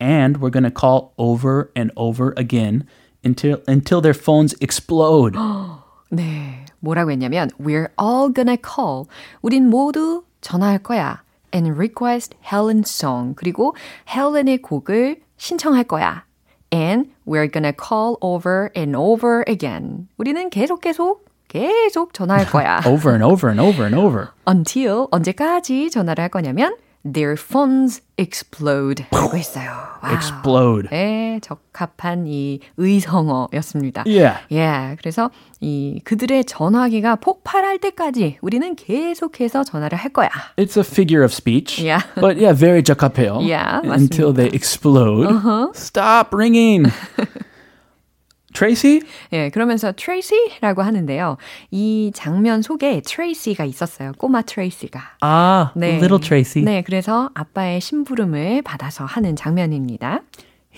And 0.00 0.38
we're 0.40 0.50
going 0.50 0.64
to 0.64 0.70
call 0.70 1.14
over 1.16 1.70
and 1.74 1.90
over 1.96 2.34
again 2.36 2.84
until 3.24 3.62
until 3.66 4.00
their 4.02 4.12
phones 4.12 4.54
explode. 4.60 5.34
네. 6.10 6.65
뭐라고 6.87 7.11
했냐면 7.11 7.49
we're 7.59 7.89
all 8.01 8.31
gonna 8.33 8.57
call. 8.63 9.05
우린 9.41 9.69
모두 9.69 10.23
전화할 10.41 10.79
거야. 10.79 11.21
and 11.53 11.71
request 11.71 12.35
Helen's 12.45 12.87
song. 12.87 13.33
그리고 13.35 13.75
헬렌의 14.09 14.61
곡을 14.61 15.21
신청할 15.37 15.83
거야. 15.85 16.23
and 16.73 17.09
we're 17.27 17.49
gonna 17.51 17.73
call 17.73 18.15
over 18.21 18.69
and 18.75 18.95
over 18.97 19.43
again. 19.47 20.07
우리는 20.17 20.49
계속 20.49 20.81
계속 20.81 21.25
계속 21.47 22.13
전화할 22.13 22.45
거야. 22.49 22.81
over 22.85 23.11
and 23.13 23.23
over 23.23 23.49
and 23.49 23.61
over 23.61 23.83
and 23.85 23.97
over. 23.97 24.27
until 24.47 25.07
언제까지 25.11 25.89
전화를 25.89 26.21
할 26.21 26.29
거냐면 26.29 26.75
their 27.03 27.35
phones 27.37 28.01
explode 28.17 29.05
라고 29.11 29.37
했어요. 29.37 29.71
Wow. 30.01 30.13
Explode. 30.13 30.89
네, 30.89 31.39
적합한 31.41 32.27
이 32.27 32.59
의성어였습니다. 32.77 34.03
Yeah. 34.05 34.39
예, 34.51 34.95
그래서 34.99 35.29
이 35.61 36.01
그들의 36.03 36.45
전화기가 36.45 37.15
폭발할 37.17 37.79
때까지 37.79 38.37
우리는 38.41 38.75
계속해서 38.75 39.63
전화를 39.63 39.97
할 39.97 40.11
거야. 40.11 40.29
It's 40.57 40.77
a 40.77 40.83
figure 40.83 41.23
of 41.23 41.31
speech. 41.33 41.79
Yeah. 41.81 42.03
But 42.15 42.37
yeah, 42.37 42.53
very 42.53 42.81
적합해요. 42.83 43.39
Yeah, 43.41 43.81
Until 43.83 44.33
they 44.33 44.49
explode. 44.53 45.27
Stop 45.75 46.33
ringing. 46.33 46.91
Tracy? 48.53 49.01
예, 49.33 49.49
그러면서 49.49 49.91
트레이시라고 49.95 50.81
하는데요. 50.81 51.37
이 51.71 52.11
장면 52.13 52.61
속에 52.61 53.01
트레이시가 53.05 53.65
있었어요. 53.65 54.13
꼬마 54.17 54.41
트레이시가. 54.41 55.17
Ah, 55.21 55.71
little 55.75 56.19
Tracy. 56.19 56.63
네, 56.63 56.81
그래서 56.81 57.29
아빠의 57.33 57.81
심부름을 57.81 58.61
받아서 58.63 59.05
하는 59.05 59.35
장면입니다. 59.35 60.21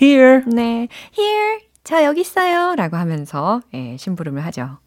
Here. 0.02 0.42
네, 0.48 0.88
here, 1.18 1.60
저 1.84 2.04
여기 2.04 2.22
있어요. 2.22 2.76
라고 2.76 2.98
하면서 2.98 3.62
예, 3.74 3.96
심부름을 3.98 4.44
하죠. 4.46 4.80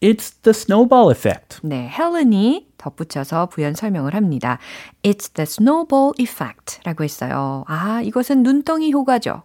It's 0.00 0.42
the 0.42 0.50
snowball 0.50 1.10
effect. 1.10 1.58
네, 1.64 1.88
헬렌이 1.88 2.68
덧붙여서 2.78 3.46
부연 3.46 3.74
설명을 3.74 4.14
합니다. 4.14 4.58
It's 5.02 5.34
the 5.34 5.42
snowball 5.42 6.12
effect 6.18 6.78
라고 6.84 7.02
했어요. 7.02 7.64
아, 7.66 8.00
이것은 8.04 8.44
눈덩이 8.44 8.92
효과죠. 8.92 9.42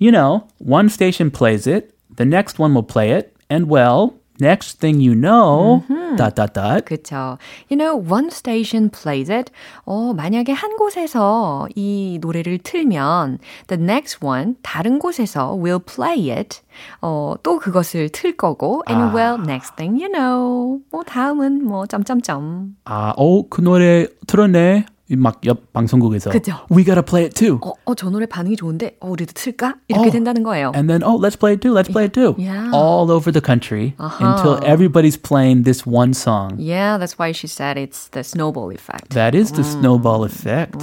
You 0.00 0.12
know, 0.12 0.46
one 0.60 0.86
station 0.86 1.32
plays 1.32 1.68
it, 1.68 1.88
the 2.16 2.24
next 2.24 2.58
one 2.58 2.74
will 2.74 2.86
play 2.86 3.10
it, 3.10 3.34
and 3.48 3.68
well, 3.68 4.14
next 4.38 4.80
thing 4.80 5.00
you 5.00 5.14
know, 5.14 5.82
dot 6.16 6.34
dot 6.34 6.52
dot. 6.52 6.84
그쵸. 6.84 7.38
You 7.68 7.76
know, 7.76 7.96
one 7.96 8.28
station 8.30 8.90
plays 8.90 9.30
it. 9.30 9.50
어, 9.84 10.12
만약에 10.14 10.52
한 10.52 10.76
곳에서 10.76 11.68
이 11.74 12.18
노래를 12.20 12.58
틀면, 12.58 13.38
the 13.68 13.82
next 13.82 14.24
one, 14.24 14.56
다른 14.62 14.98
곳에서 14.98 15.54
will 15.54 15.80
play 15.80 16.30
it. 16.30 16.60
어, 17.00 17.34
또 17.42 17.58
그것을 17.58 18.10
틀 18.10 18.36
거고, 18.36 18.82
and 18.88 19.16
well, 19.16 19.40
next 19.40 19.76
thing 19.76 20.02
you 20.02 20.12
know. 20.12 20.80
뭐, 20.90 21.02
다음은 21.02 21.64
뭐, 21.64 21.86
점점점. 21.86 22.76
아, 22.84 23.14
어, 23.16 23.48
그 23.48 23.60
노래 23.62 24.06
들었네. 24.26 24.86
막 25.10 25.40
옆 25.46 25.72
방송국에서. 25.72 26.30
그죠. 26.30 26.66
We 26.70 26.84
gotta 26.84 27.02
play 27.04 27.24
it 27.26 27.34
too. 27.34 27.60
어, 27.62 27.72
어, 27.84 27.94
저 27.94 28.10
노래 28.10 28.26
반응이 28.26 28.56
좋은데, 28.56 28.96
어, 29.00 29.08
우리도 29.10 29.34
틀까? 29.34 29.76
이렇게 29.88 30.08
어. 30.08 30.10
된다는 30.10 30.42
거예요. 30.42 30.72
And 30.74 30.88
then, 30.88 31.04
oh, 31.04 31.16
let's 31.20 31.38
play 31.38 31.54
it 31.54 31.60
too. 31.62 31.72
Let's 31.72 31.88
play 31.92 32.06
it 32.06 32.12
too. 32.12 32.34
Yeah. 32.38 32.70
All 32.74 33.10
over 33.12 33.30
the 33.30 33.40
country 33.40 33.94
Uh-huh. 33.98 34.18
until 34.26 34.58
everybody's 34.66 35.16
playing 35.16 35.62
this 35.62 35.86
one 35.86 36.10
song. 36.12 36.56
Yeah, 36.58 36.98
that's 36.98 37.18
why 37.18 37.30
she 37.30 37.46
said 37.46 37.78
it's 37.78 38.08
the 38.10 38.24
snowball 38.24 38.70
effect. 38.74 39.10
That 39.14 39.34
is 39.36 39.52
the 39.52 39.62
snowball 39.62 40.24
effect. 40.24 40.74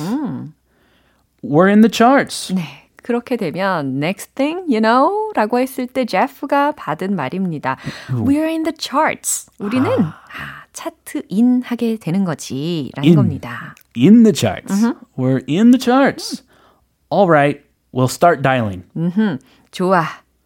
We're 1.43 1.67
in 1.67 1.81
the 1.81 1.91
charts. 1.91 2.53
네. 2.53 2.87
그렇게 3.03 3.35
되면 3.35 3.99
next 4.01 4.31
thing, 4.35 4.63
you 4.69 4.79
know? 4.79 5.33
라고 5.35 5.59
했을 5.59 5.87
때 5.87 6.05
제프가 6.05 6.71
받은 6.77 7.13
말입니다. 7.17 7.75
We're 8.11 8.47
in 8.47 8.63
the 8.63 8.71
charts. 8.79 9.47
우리는 9.59 9.91
아, 9.91 10.63
차트 10.71 11.23
인 11.27 11.61
하게 11.65 11.97
되는 11.97 12.23
거지. 12.23 12.91
라는 12.95 13.09
In. 13.09 13.15
겁니다. 13.17 13.75
In 13.94 14.22
the 14.22 14.32
charts. 14.32 14.72
We're 15.16 15.42
in 15.46 15.70
the 15.72 15.78
charts. 15.78 16.42
All 17.10 17.28
right. 17.28 17.64
We'll 17.92 18.08
start 18.08 18.42
dialing. 18.42 18.84
좋아. 19.72 20.04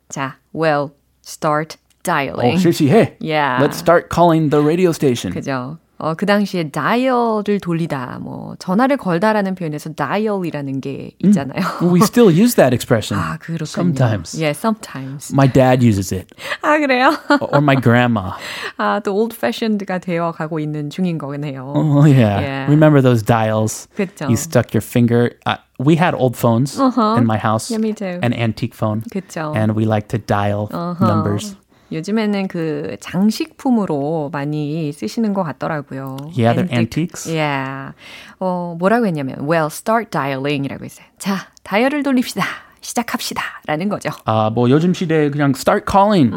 자, 0.08 0.34
well, 0.52 0.92
start 1.22 1.76
어, 1.76 2.02
dialing. 2.04 2.58
실시해. 2.58 3.16
Yeah. 3.20 3.58
Let's 3.60 3.76
start 3.76 4.08
calling 4.10 4.50
the 4.50 4.60
radio 4.62 4.92
station. 4.92 5.32
그죠. 5.32 5.78
어, 5.98 6.14
그 6.14 6.26
당시에 6.26 6.70
dial을 6.70 7.60
돌리다, 7.60 8.18
뭐, 8.22 8.56
전화를 8.58 8.96
걸다라는 8.96 9.54
표현에서 9.54 9.92
dial이라는 9.94 10.80
게 10.80 11.12
있잖아요. 11.22 11.62
Well, 11.80 11.94
we 11.94 12.00
still 12.00 12.28
use 12.28 12.56
that 12.56 12.74
expression. 12.74 13.22
아, 13.22 13.38
그렇군요. 13.38 13.66
Sometimes. 13.66 14.34
Yeah, 14.34 14.50
sometimes. 14.50 15.32
My 15.32 15.46
dad 15.46 15.86
uses 15.86 16.12
it, 16.12 16.26
아, 16.60 16.78
그래요? 16.78 17.12
or 17.52 17.62
my 17.62 17.76
grandma. 17.80 18.32
아, 18.78 18.98
또 19.04 19.14
old 19.14 19.36
fashioned가 19.36 20.00
되어 20.00 20.32
가고 20.32 20.58
있는 20.58 20.90
중인 20.90 21.18
거네요. 21.18 21.72
Oh 21.76 22.04
yeah. 22.04 22.40
Yeah. 22.40 22.66
Remember 22.68 23.00
those 23.00 23.22
dials? 23.22 23.86
그쵸. 23.94 24.26
You 24.28 24.34
stuck 24.34 24.74
your 24.74 24.82
finger. 24.82 25.38
Uh, 25.46 25.58
we 25.78 25.94
had 25.94 26.16
old 26.16 26.36
phones 26.36 26.80
in 26.80 27.26
my 27.26 27.38
house. 27.38 27.70
Yeah, 27.70 27.78
me 27.78 27.92
too. 27.92 28.18
An 28.22 28.34
antique 28.34 28.74
phone. 28.74 29.04
그쵸. 29.12 29.54
And 29.54 29.76
we 29.76 29.84
like 29.84 30.08
to 30.08 30.18
dial 30.18 30.68
numbers. 31.00 31.54
요즘에는 31.91 32.47
그 32.47 32.97
장식품으로 32.99 34.29
많이 34.31 34.91
쓰시는 34.91 35.33
것 35.33 35.43
같더라고요. 35.43 36.17
Yeah, 36.37 36.53
they're 36.55 36.71
Antique. 36.71 36.77
antiques. 36.77 37.29
Yeah. 37.31 37.93
어, 38.39 38.75
뭐라고 38.79 39.05
했냐면, 39.07 39.37
well, 39.47 39.67
start 39.67 40.09
dialing이라고 40.11 40.83
했어요. 40.83 41.05
자, 41.17 41.47
다이얼을 41.63 42.03
돌립시다. 42.03 42.43
시작합시다. 42.81 43.41
라는 43.65 43.89
거죠. 43.89 44.09
아, 44.25 44.49
뭐 44.49 44.69
요즘 44.69 44.93
시대에 44.93 45.29
그냥 45.29 45.51
start 45.55 45.85
calling. 45.89 46.31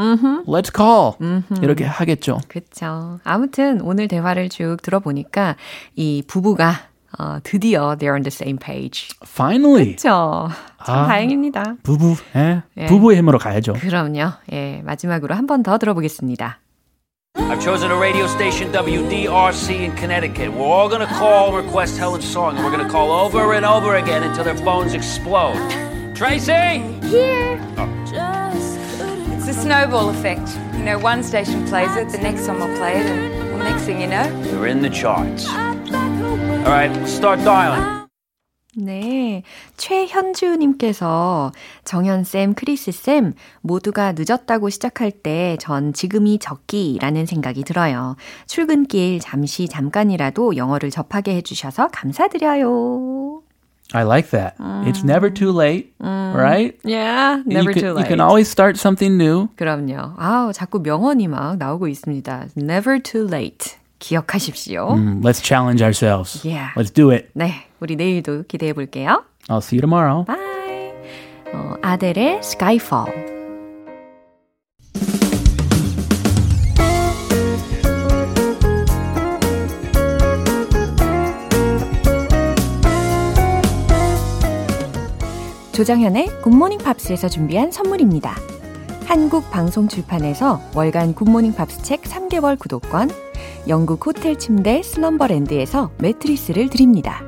Let's 0.47 0.71
call. 0.75 1.15
이렇게 1.63 1.85
하겠죠. 1.85 2.41
그쵸. 2.49 3.21
아무튼 3.23 3.81
오늘 3.83 4.09
대화를 4.09 4.49
쭉 4.49 4.79
들어보니까 4.83 5.57
이 5.95 6.25
부부가 6.27 6.90
어, 7.18 7.40
드디어 7.44 7.96
they're 7.98 8.14
on 8.16 8.24
the 8.24 8.32
same 8.32 8.58
page. 8.58 9.10
Finally. 9.26 9.96
그쵸. 9.96 10.50
참 10.86 10.98
아. 11.00 11.08
다행입니다. 11.08 11.76
부부. 11.84 12.16
예. 12.36 12.62
예. 12.78 12.86
부부의 12.88 13.18
힘으로 13.18 13.38
가야죠. 13.40 13.74
그럼요. 13.74 14.32
예, 14.52 14.82
마지막으로 14.84 15.34
한 15.36 15.48
번 15.48 15.64
더 15.64 15.78
들어보겠습니다. 15.78 16.60
I've 17.38 17.62
chosen 17.62 17.92
a 17.92 17.98
radio 17.98 18.28
station, 18.28 18.72
WDRC 18.72 19.84
in 19.84 19.96
Connecticut. 19.96 20.52
We're 20.54 20.64
all 20.72 20.88
going 20.90 21.06
to 21.06 21.14
call 21.14 21.48
and 21.54 21.58
request 21.66 21.98
Helen's 22.00 22.26
song, 22.26 22.56
and 22.56 22.64
we're 22.66 22.72
going 22.72 22.84
to 22.86 22.90
call 22.92 23.12
over 23.12 23.54
and 23.54 23.66
over 23.66 23.96
again 23.96 24.24
until 24.24 24.44
their 24.46 24.56
phones 24.58 24.94
explode. 24.94 25.56
Tracy! 26.16 26.80
It's 29.38 29.48
a 29.48 29.54
snowball 29.54 30.10
effect. 30.10 30.48
You 30.78 30.84
know, 30.86 30.98
one 30.98 31.24
station 31.24 31.66
plays 31.68 31.94
it, 31.98 32.10
the 32.10 32.18
next 32.20 32.48
one 32.48 32.60
will 32.60 32.76
play 32.78 33.00
it, 33.02 33.06
and 33.06 33.54
well, 33.54 33.64
next 33.64 33.84
thing 33.84 34.00
you 34.02 34.08
know, 34.08 34.26
You're 34.52 34.68
in 34.68 34.82
the 34.82 34.90
charts. 34.90 35.46
All 36.21 36.67
right, 36.67 36.93
start 37.09 37.43
dialing. 37.45 38.01
네. 38.77 39.43
최현주님께서 39.77 41.51
정현쌤, 41.85 42.55
크리스쌤 42.55 43.35
모두가 43.63 44.13
늦었다고 44.17 44.69
시작할 44.69 45.11
때 45.11 45.57
전 45.59 45.93
지금이 45.93 46.39
적기라는 46.39 47.27
생각이 47.27 47.65
들어요. 47.65 48.17
출근길 48.47 49.19
잠시 49.21 49.67
잠깐이라도 49.69 50.57
영어를 50.57 50.91
접하게 50.91 51.35
해주셔서 51.37 51.89
감사드려요. 51.89 53.43
I 53.93 54.05
like 54.05 54.31
that. 54.31 54.55
It's 54.87 55.03
never 55.03 55.35
too 55.35 55.51
late, 55.51 55.93
right? 55.99 56.79
Yeah, 56.85 57.43
never 57.45 57.73
can, 57.73 57.83
too 57.83 57.93
late. 57.93 57.99
You 57.99 58.07
can 58.07 58.21
always 58.21 58.49
start 58.49 58.79
something 58.79 59.17
new. 59.21 59.49
그럼요. 59.57 60.15
아우, 60.17 60.53
자꾸 60.53 60.79
명언이 60.79 61.27
막 61.27 61.57
나오고 61.57 61.89
있습니다. 61.89 62.47
Never 62.57 63.03
too 63.03 63.27
late. 63.27 63.80
기억하십시오. 64.01 64.97
Mm, 64.97 65.23
let's 65.23 65.41
challenge 65.41 65.81
ourselves. 65.83 66.45
Yeah. 66.45 66.73
Let's 66.75 66.91
do 66.93 67.13
it. 67.13 67.29
네, 67.35 67.53
우리 67.79 67.95
내일도 67.95 68.43
기대해 68.49 68.73
볼게요. 68.73 69.23
I'll 69.49 69.63
see 69.63 69.79
you 69.79 69.81
tomorrow. 69.81 70.25
Bye. 70.25 70.93
어, 71.55 71.75
아델의 71.83 72.39
Skyfall. 72.43 73.31
조정현의 85.73 86.43
굿모닝 86.43 86.79
팝스에서 86.79 87.29
준비한 87.29 87.71
선물입니다. 87.71 88.37
한국 89.07 89.51
방송 89.51 89.89
출판에서 89.89 90.61
월간 90.75 91.15
굿모닝 91.15 91.55
팝스 91.55 91.83
책 91.83 92.03
3개월 92.03 92.59
구독권, 92.59 93.09
영국 93.69 94.07
호텔 94.07 94.37
침대 94.37 94.83
슬럼버랜드에서 94.83 95.91
매트리스를 95.99 96.69
드립니다. 96.71 97.23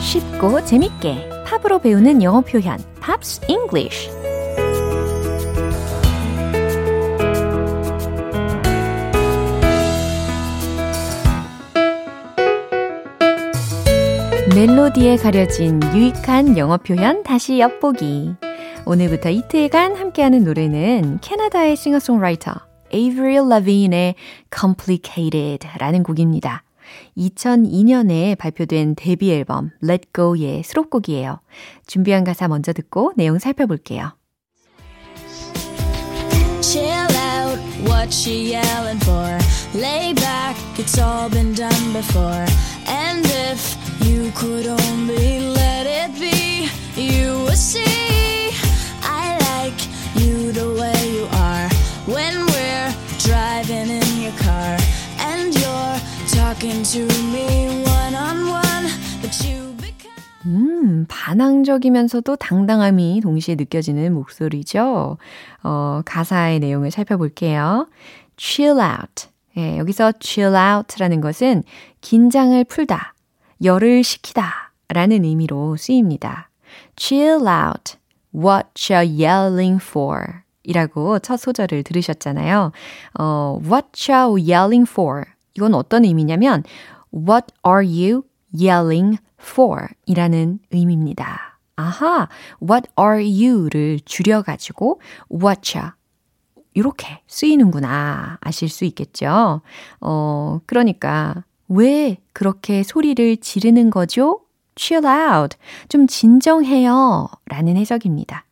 쉽고 0.00 0.64
재밌게 0.64 1.28
팝으로 1.46 1.80
배우는 1.80 2.22
영어 2.22 2.40
표현 2.40 2.78
Pops 3.00 3.40
English 3.48 4.15
멜로디에 14.56 15.18
가려진 15.18 15.82
유익한 15.92 16.56
영어 16.56 16.78
표현 16.78 17.22
다시 17.22 17.58
엿보기 17.58 18.36
오늘부터 18.86 19.28
이틀간 19.28 19.96
함께하는 19.96 20.44
노래는 20.44 21.18
캐나다의 21.20 21.76
싱어송라이터 21.76 22.54
Avril 22.94 23.50
Lavigne의 23.50 24.14
Complicated 24.50 25.68
라는 25.78 26.02
곡입니다. 26.02 26.62
2002년에 27.18 28.38
발표된 28.38 28.94
데뷔 28.96 29.30
앨범 29.30 29.72
Let 29.84 30.08
Go의 30.14 30.62
수록곡이에요. 30.62 31.40
준비한 31.86 32.24
가사 32.24 32.48
먼저 32.48 32.72
듣고 32.72 33.12
내용 33.14 33.38
살펴볼게요. 33.38 34.16
Chill 36.62 36.88
out, 37.12 37.60
what 37.86 38.10
she 38.10 38.54
yelling 38.54 39.04
for? 39.04 39.38
Lay 39.74 40.14
back, 40.14 40.56
it's 40.78 40.98
all 40.98 41.28
been 41.28 41.54
done 41.54 41.92
before. 41.92 42.46
And 42.88 43.26
if 43.26 43.75
you 44.06 44.30
could 44.32 44.66
only 44.66 45.40
let 45.40 45.86
it 45.86 46.14
be, 46.18 46.68
you 46.96 47.44
would 47.44 47.58
see. 47.58 48.52
I 49.02 49.36
like 49.50 49.80
you 50.14 50.52
the 50.52 50.68
way 50.80 50.96
you 51.10 51.26
are. 51.32 51.68
When 52.06 52.46
we're 52.46 52.90
driving 53.18 53.90
in 53.90 54.22
your 54.22 54.36
car, 54.38 54.76
and 55.18 55.54
you're 55.54 55.98
talking 56.30 56.82
to 56.94 57.02
me 57.32 57.82
one 57.84 58.14
on 58.14 58.48
one, 58.48 58.86
but 59.20 59.34
you 59.44 59.74
become. 59.76 60.14
음, 60.46 61.06
반항적이면서도 61.08 62.36
당당함이 62.36 63.20
동시에 63.22 63.56
느껴지는 63.56 64.14
목소리죠. 64.14 65.18
어, 65.64 66.02
가사의 66.04 66.60
내용을 66.60 66.90
살펴볼게요. 66.92 67.88
chill 68.36 68.78
out. 68.78 69.28
예, 69.56 69.78
여기서 69.78 70.12
chill 70.20 70.54
out라는 70.54 71.20
것은 71.20 71.64
긴장을 72.02 72.62
풀다, 72.64 73.14
열을 73.62 74.04
식히다 74.04 74.72
라는 74.88 75.24
의미로 75.24 75.76
쓰입니다. 75.76 76.50
chill 76.96 77.42
out. 77.46 77.96
What 78.34 78.68
you're 78.74 79.22
yelling 79.22 79.82
for. 79.82 80.42
이라고 80.62 81.18
첫 81.20 81.36
소절을 81.38 81.84
들으셨잖아요. 81.84 82.72
어, 83.18 83.60
what 83.62 83.88
you're 83.92 84.38
yelling 84.38 84.88
for. 84.90 85.24
이건 85.54 85.74
어떤 85.74 86.04
의미냐면, 86.04 86.64
what 87.14 87.46
are 87.66 87.86
you 87.86 88.24
yelling 88.52 89.18
for? 89.40 89.88
이라는 90.06 90.58
의미입니다. 90.70 91.58
아하, 91.76 92.28
what 92.60 92.88
are 92.98 93.22
you를 93.22 94.00
줄여가지고, 94.04 95.00
whatcha. 95.30 95.92
이렇게 96.74 97.22
쓰이는구나. 97.26 98.36
아실 98.40 98.68
수 98.68 98.84
있겠죠? 98.84 99.62
어, 100.00 100.60
그러니까, 100.66 101.44
왜 101.68 102.18
그렇게 102.32 102.82
소리를 102.82 103.36
지르는 103.38 103.90
거죠? 103.90 104.40
chill 104.76 105.04
out. 105.06 105.56
좀 105.88 106.06
진정해요. 106.06 107.28
라는 107.46 107.76
해석입니다. 107.76 108.44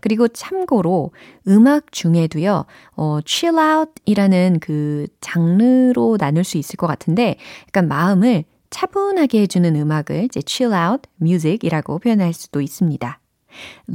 그리고 0.00 0.26
참고로 0.28 1.12
음악 1.48 1.92
중에도요, 1.92 2.64
어, 2.96 3.18
chill 3.24 3.58
out 3.58 3.92
이라는 4.04 4.58
그 4.60 5.06
장르로 5.20 6.16
나눌 6.18 6.44
수 6.44 6.58
있을 6.58 6.76
것 6.76 6.86
같은데, 6.86 7.36
약간 7.68 7.88
마음을 7.88 8.44
차분하게 8.70 9.42
해주는 9.42 9.76
음악을 9.76 10.24
이제 10.24 10.40
chill 10.44 10.74
out 10.74 11.08
music이라고 11.20 11.98
표현할 11.98 12.32
수도 12.32 12.60
있습니다. 12.60 13.20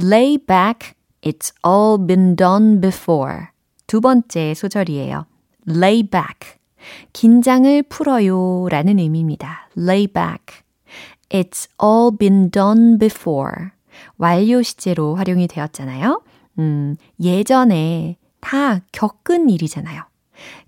lay 0.00 0.38
back, 0.38 0.94
it's 1.22 1.52
all 1.66 2.04
been 2.04 2.36
done 2.36 2.80
before. 2.80 3.48
두 3.86 4.00
번째 4.00 4.54
소절이에요. 4.54 5.26
lay 5.68 6.02
back. 6.02 6.61
긴장을 7.12 7.82
풀어요 7.84 8.68
라는 8.70 8.98
의미입니다. 8.98 9.68
lay 9.76 10.06
back. 10.06 10.62
It's 11.30 11.68
all 11.82 12.16
been 12.16 12.50
done 12.50 12.98
before. 12.98 13.70
완료 14.18 14.62
시제로 14.62 15.14
활용이 15.14 15.48
되었잖아요. 15.48 16.22
음, 16.58 16.96
예전에 17.20 18.16
다 18.40 18.80
겪은 18.92 19.48
일이잖아요. 19.50 20.02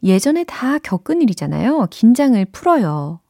예전에 0.03 0.45
다 0.45 0.79
겪은 0.79 1.23
일이잖아요. 1.23 1.89
긴장을 1.91 2.43
풀어요. 2.47 3.21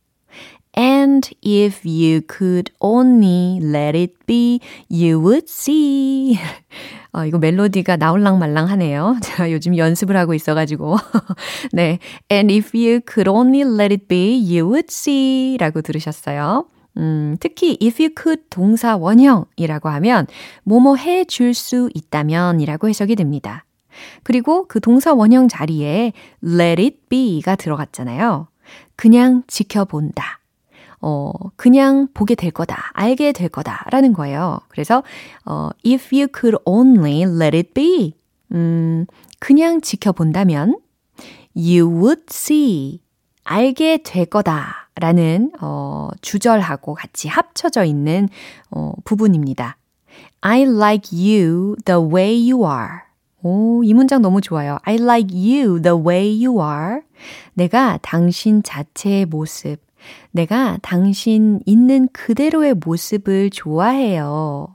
And 0.76 1.30
if 1.42 1.84
you 1.86 2.22
could 2.22 2.72
only 2.80 3.60
let 3.62 3.94
it 3.96 4.14
be, 4.26 4.60
you 4.88 5.20
would 5.20 5.48
see. 5.48 6.38
어, 7.12 7.24
이거 7.24 7.38
멜로디가 7.38 7.96
나올랑 7.96 8.38
말랑 8.40 8.68
하네요. 8.70 9.16
제가 9.22 9.50
요즘 9.52 9.76
연습을 9.76 10.16
하고 10.16 10.34
있어가지고. 10.34 10.96
네. 11.72 12.00
And 12.30 12.52
if 12.52 12.76
you 12.76 13.00
could 13.06 13.30
only 13.30 13.60
let 13.62 13.94
it 13.94 14.08
be, 14.08 14.34
you 14.36 14.66
would 14.68 14.86
see. 14.90 15.56
라고 15.58 15.80
들으셨어요. 15.80 16.66
음, 16.96 17.36
특히 17.40 17.76
if 17.82 18.02
you 18.02 18.10
could 18.16 18.42
동사 18.50 18.96
원형이라고 18.96 19.88
하면 19.88 20.26
뭐뭐 20.64 20.96
해 20.96 21.24
줄 21.24 21.54
수 21.54 21.88
있다면 21.94 22.60
이라고 22.60 22.88
해석이 22.88 23.16
됩니다. 23.16 23.64
그리고 24.24 24.66
그 24.66 24.80
동사 24.80 25.12
원형 25.14 25.48
자리에 25.48 26.12
let 26.44 26.82
it 26.82 26.96
be가 27.08 27.54
들어갔잖아요. 27.56 28.48
그냥 28.96 29.42
지켜본다. 29.46 30.40
어, 31.06 31.32
그냥 31.56 32.08
보게 32.14 32.34
될 32.34 32.50
거다, 32.50 32.90
알게 32.94 33.32
될 33.32 33.50
거다, 33.50 33.84
라는 33.90 34.14
거예요. 34.14 34.60
그래서, 34.68 35.02
어, 35.44 35.68
if 35.84 36.16
you 36.16 36.28
could 36.34 36.56
only 36.64 37.24
let 37.24 37.54
it 37.54 37.74
be, 37.74 38.14
음, 38.52 39.04
그냥 39.38 39.82
지켜본다면, 39.82 40.78
you 41.54 41.86
would 41.86 42.22
see, 42.30 43.02
알게 43.44 43.98
될 44.02 44.24
거다, 44.24 44.88
라는, 44.96 45.52
어, 45.60 46.08
주절하고 46.22 46.94
같이 46.94 47.28
합쳐져 47.28 47.84
있는, 47.84 48.30
어, 48.70 48.92
부분입니다. 49.04 49.76
I 50.40 50.62
like 50.62 51.10
you 51.12 51.76
the 51.84 52.00
way 52.00 52.50
you 52.50 52.64
are. 52.64 53.00
오, 53.42 53.84
이 53.84 53.92
문장 53.92 54.22
너무 54.22 54.40
좋아요. 54.40 54.78
I 54.84 54.94
like 54.94 55.36
you 55.36 55.82
the 55.82 55.98
way 55.98 56.46
you 56.46 56.62
are. 56.62 57.02
내가 57.52 57.98
당신 58.00 58.62
자체의 58.62 59.26
모습, 59.26 59.83
내가 60.30 60.78
당신 60.82 61.60
있는 61.66 62.08
그대로의 62.12 62.74
모습을 62.74 63.50
좋아해요. 63.50 64.68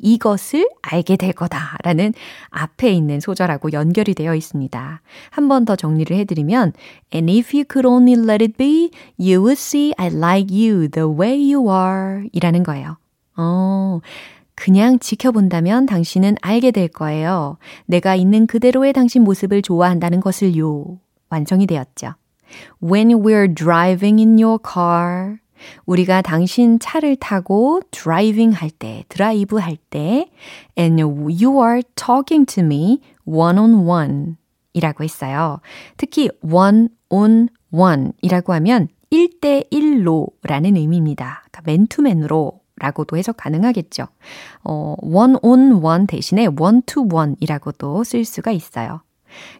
이것을 0.00 0.68
알게 0.82 1.16
될 1.16 1.32
거다. 1.32 1.76
라는 1.82 2.12
앞에 2.50 2.92
있는 2.92 3.18
소절하고 3.18 3.72
연결이 3.72 4.14
되어 4.14 4.34
있습니다. 4.36 5.00
한 5.30 5.48
번 5.48 5.64
더 5.64 5.74
정리를 5.74 6.16
해드리면, 6.16 6.72
And 7.12 7.32
if 7.32 7.56
you 7.56 7.64
could 7.68 7.84
only 7.86 8.14
let 8.14 8.42
it 8.44 8.56
be, 8.56 8.90
you 9.18 9.40
would 9.42 9.58
see 9.58 9.92
I 9.98 10.06
like 10.08 10.54
you 10.56 10.88
the 10.88 11.08
way 11.08 11.52
you 11.52 11.68
are. 11.68 12.28
이라는 12.32 12.62
거예요. 12.62 12.96
어, 13.36 14.00
그냥 14.54 14.98
지켜본다면 15.00 15.86
당신은 15.86 16.36
알게 16.42 16.70
될 16.70 16.86
거예요. 16.88 17.58
내가 17.86 18.14
있는 18.14 18.46
그대로의 18.46 18.92
당신 18.92 19.22
모습을 19.24 19.62
좋아한다는 19.62 20.20
것을요. 20.20 20.98
완성이 21.30 21.66
되었죠. 21.66 22.14
When 22.82 23.22
we're 23.22 23.52
driving 23.52 24.20
in 24.20 24.38
your 24.38 24.58
car. 24.62 25.38
우리가 25.86 26.22
당신 26.22 26.78
차를 26.78 27.16
타고 27.16 27.80
driving 27.90 28.54
할 28.54 28.70
때, 28.70 29.04
드라이브 29.08 29.56
할 29.56 29.76
때, 29.90 30.30
and 30.78 31.02
you 31.02 31.60
are 31.60 31.82
talking 31.96 32.46
to 32.46 32.62
me 32.62 33.00
one 33.24 33.58
on 33.58 33.86
one 33.86 34.36
이라고 34.72 35.04
했어요. 35.04 35.60
특히 35.96 36.30
one 36.42 36.88
on 37.08 37.48
one 37.72 38.12
이라고 38.22 38.52
하면 38.54 38.88
1대1로 39.10 40.28
라는 40.42 40.76
의미입니다. 40.76 41.42
그러니까 41.50 41.62
맨투맨으로 41.64 42.60
라고도 42.76 43.16
해석 43.16 43.36
가능하겠죠. 43.38 44.06
어, 44.62 44.94
one 45.00 45.36
on 45.42 45.72
one 45.82 46.06
대신에 46.06 46.46
one 46.46 46.82
to 46.86 47.06
one 47.12 47.34
이라고도 47.40 48.04
쓸 48.04 48.24
수가 48.24 48.52
있어요. 48.52 49.02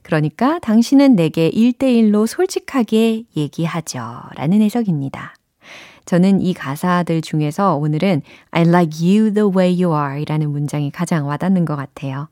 그러니까 0.02 0.59
당신은 0.61 1.16
내게 1.16 1.50
1대1로 1.50 2.26
솔직하게 2.26 3.24
얘기하죠. 3.37 4.00
라는 4.35 4.62
해석입니다. 4.62 5.35
저는 6.04 6.40
이 6.40 6.54
가사들 6.54 7.20
중에서 7.20 7.76
오늘은 7.76 8.22
I 8.50 8.62
like 8.62 8.98
you 9.07 9.33
the 9.33 9.48
way 9.54 9.83
you 9.83 9.94
are 9.94 10.22
이라는 10.22 10.50
문장이 10.50 10.90
가장 10.90 11.26
와닿는 11.26 11.64
것 11.66 11.76
같아요. 11.76 12.28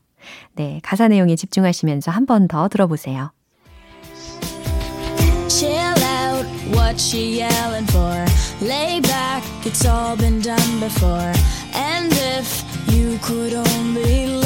네, 0.55 0.79
가사 0.83 1.07
내용에 1.07 1.35
집중하시면서 1.35 2.11
한 2.11 2.25
번 2.25 2.47
더 2.47 2.67
들어보세요. 2.67 3.31
Chill 5.47 5.95
out, 6.03 6.45
what 6.75 6.99
she 6.99 7.39
yelling 7.39 7.87
for? 7.89 8.25
Lay 8.61 8.99
back, 9.01 9.43
it's 9.63 9.85
all 9.85 10.17
been 10.17 10.41
done 10.41 10.79
before. 10.79 11.31
And 11.73 12.11
if 12.13 12.63
you 12.91 13.17
could 13.21 13.53
only 13.53 14.41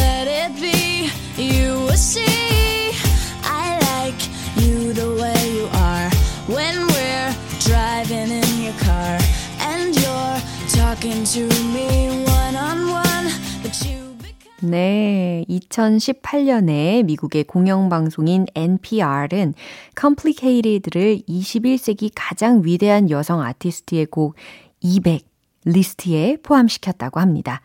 네, 14.63 15.43
2018년에 15.49 17.03
미국의 17.03 17.45
공영방송인 17.45 18.45
NPR은 18.53 19.55
Complicated를 19.99 21.21
21세기 21.27 22.11
가장 22.13 22.61
위대한 22.63 23.09
여성 23.09 23.41
아티스트의 23.41 24.05
곡 24.05 24.35
200 24.81 25.30
리스트에 25.65 26.37
포함시켰다고 26.43 27.19
합니다. 27.19 27.61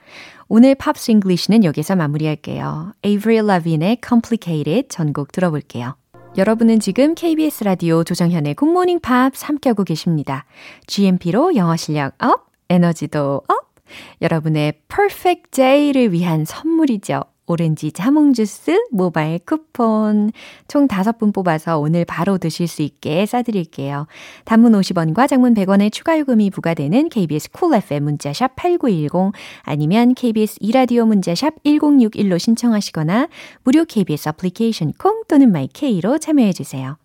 오늘 0.48 0.74
Pops 0.74 1.10
English는 1.10 1.64
여기서 1.64 1.96
마무리할게요. 1.96 2.92
Avril 3.04 3.44
Lavigne의 3.44 3.98
Complicated 4.06 4.88
전곡 4.88 5.32
들어볼게요. 5.32 5.96
여러분은 6.36 6.80
지금 6.80 7.14
KBS 7.14 7.64
라디오 7.64 8.04
조정현의 8.04 8.54
굿모닝 8.54 9.00
팝스 9.00 9.44
함께하고 9.46 9.84
계십니다. 9.84 10.44
GMP로 10.86 11.56
영어 11.56 11.76
실력 11.76 12.14
up, 12.22 12.46
에너지도 12.68 13.42
up! 13.48 13.74
여러분의 14.20 14.80
perfect 14.88 15.50
day를 15.52 16.12
위한 16.12 16.44
선물이죠. 16.44 17.22
오렌지 17.46 17.92
자몽 17.92 18.32
주스 18.32 18.80
모바일 18.90 19.38
쿠폰 19.38 20.32
총 20.68 20.88
5분 20.88 21.32
뽑아서 21.32 21.78
오늘 21.78 22.04
바로 22.04 22.38
드실 22.38 22.68
수 22.68 22.82
있게 22.82 23.26
싸드릴게요. 23.26 24.06
단문 24.44 24.72
50원과 24.72 25.28
장문 25.28 25.54
100원의 25.54 25.92
추가 25.92 26.18
요금이 26.18 26.50
부과되는 26.50 27.08
KBS 27.08 27.50
Cool 27.52 27.82
FM 27.82 28.04
문자샵 28.04 28.56
8910 28.56 29.32
아니면 29.62 30.14
KBS 30.14 30.58
이라디오 30.60 31.06
문자샵 31.06 31.62
1061로 31.64 32.38
신청하시거나 32.38 33.28
무료 33.64 33.84
KBS 33.84 34.30
애플리케이션 34.30 34.92
콩 34.98 35.22
또는 35.28 35.52
마이케이로 35.52 36.18
참여해 36.18 36.52
주세요. 36.52 36.96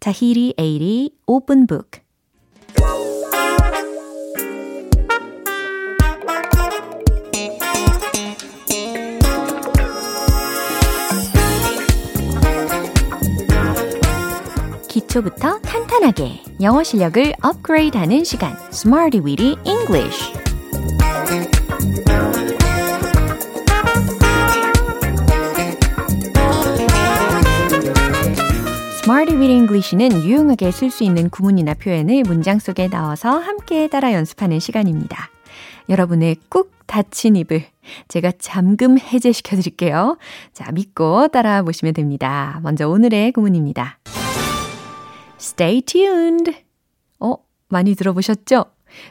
타히리 0.00 0.54
에이리 0.58 1.12
open 1.26 1.66
book 1.66 1.90
기초부터 15.16 15.60
탄탄하게 15.60 16.42
영어 16.60 16.82
실력을 16.82 17.32
업그레이드하는 17.42 18.24
시간 18.24 18.54
Smarty 18.70 19.24
Weedy 19.24 19.56
English 19.64 20.32
Smarty 29.02 29.38
Weedy 29.38 29.56
English는 29.56 30.22
유용하게 30.22 30.70
쓸 30.70 30.90
수 30.90 31.04
있는 31.04 31.30
구문이나 31.30 31.74
표현을 31.74 32.22
문장 32.26 32.58
속에 32.58 32.88
넣어서 32.88 33.38
함께 33.38 33.88
따라 33.88 34.12
연습하는 34.12 34.58
시간입니다. 34.58 35.30
여러분의 35.88 36.36
꾹 36.48 36.72
닫힌 36.86 37.36
입을 37.36 37.64
제가 38.08 38.32
잠금 38.38 38.98
해제시켜 38.98 39.56
드릴게요. 39.56 40.18
자, 40.52 40.70
믿고 40.72 41.28
따라 41.28 41.62
보시면 41.62 41.94
됩니다. 41.94 42.60
먼저 42.62 42.88
오늘의 42.88 43.32
구문입니다. 43.32 43.98
Stay 45.38 45.82
tuned. 45.82 46.64
어, 47.20 47.34
많이 47.68 47.94
들어보셨죠? 47.94 48.64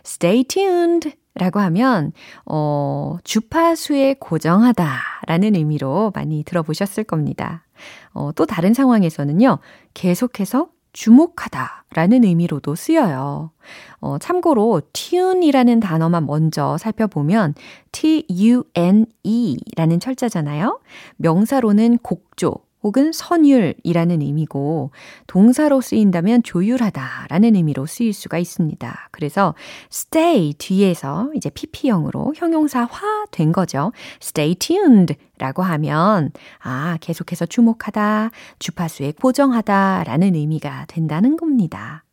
Stay 0.05 0.43
tuned. 0.43 1.13
라고 1.38 1.59
하면, 1.59 2.13
어, 2.45 3.17
주파수에 3.25 4.15
고정하다 4.19 5.01
라는 5.27 5.53
의미로 5.55 6.13
많이 6.15 6.43
들어보셨을 6.45 7.03
겁니다. 7.03 7.65
어, 8.13 8.31
또 8.31 8.45
다른 8.45 8.73
상황에서는요, 8.73 9.59
계속해서 9.93 10.69
주목하다 10.93 11.83
라는 11.93 12.23
의미로도 12.23 12.75
쓰여요. 12.75 13.51
어, 13.99 14.17
참고로 14.17 14.81
tune이라는 14.93 15.81
단어만 15.81 16.25
먼저 16.25 16.77
살펴보면 16.77 17.53
t-u-n-e 17.91 19.57
라는 19.75 19.99
철자잖아요. 19.99 20.79
명사로는 21.17 21.97
곡조 21.97 22.64
혹은 22.86 23.12
선율이라는 23.12 24.21
의미고 24.21 24.91
동사로 25.26 25.82
쓰인다면 25.82 26.43
조율하다라는 26.43 27.56
의미로 27.56 27.88
쓰일 27.88 28.13
수가 28.13 28.38
있습니다. 28.38 29.10
그래서 29.12 29.56
stay 29.91 30.54
뒤에서 30.60 31.32
이제 31.34 31.50
pp형으로 31.50 32.34
형용사화 32.36 33.26
된 33.32 33.52
거죠. 33.52 33.91
stay 34.21 34.54
tuned 34.54 35.15
라고 35.39 35.63
하면 35.63 36.30
아, 36.60 37.00
계속해서 37.02 37.48
주목하다, 37.48 38.30
주파수에 38.60 39.13
고정하다라는 39.13 40.36
의미가 40.36 40.86
된다는 40.88 41.38
겁니다. 41.38 42.04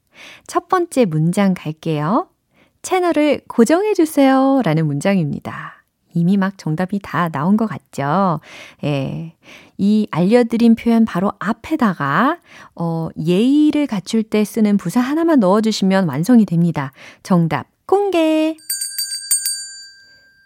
첫 0.46 0.68
번째 0.68 1.04
문장 1.04 1.52
갈게요. 1.52 2.28
채널을 2.80 3.42
고정해 3.46 3.92
주세요 3.92 4.62
라는 4.64 4.86
문장입니다. 4.86 5.81
이미 6.14 6.36
막 6.36 6.58
정답이 6.58 7.00
다 7.02 7.28
나온 7.28 7.56
것 7.56 7.66
같죠? 7.66 8.40
예. 8.84 9.34
이 9.78 10.06
알려드린 10.10 10.74
표현 10.74 11.04
바로 11.04 11.32
앞에다가, 11.38 12.38
어, 12.74 13.08
예의를 13.18 13.86
갖출 13.86 14.22
때 14.22 14.44
쓰는 14.44 14.76
부사 14.76 15.00
하나만 15.00 15.40
넣어주시면 15.40 16.08
완성이 16.08 16.44
됩니다. 16.44 16.92
정답 17.22 17.66
공개! 17.86 18.56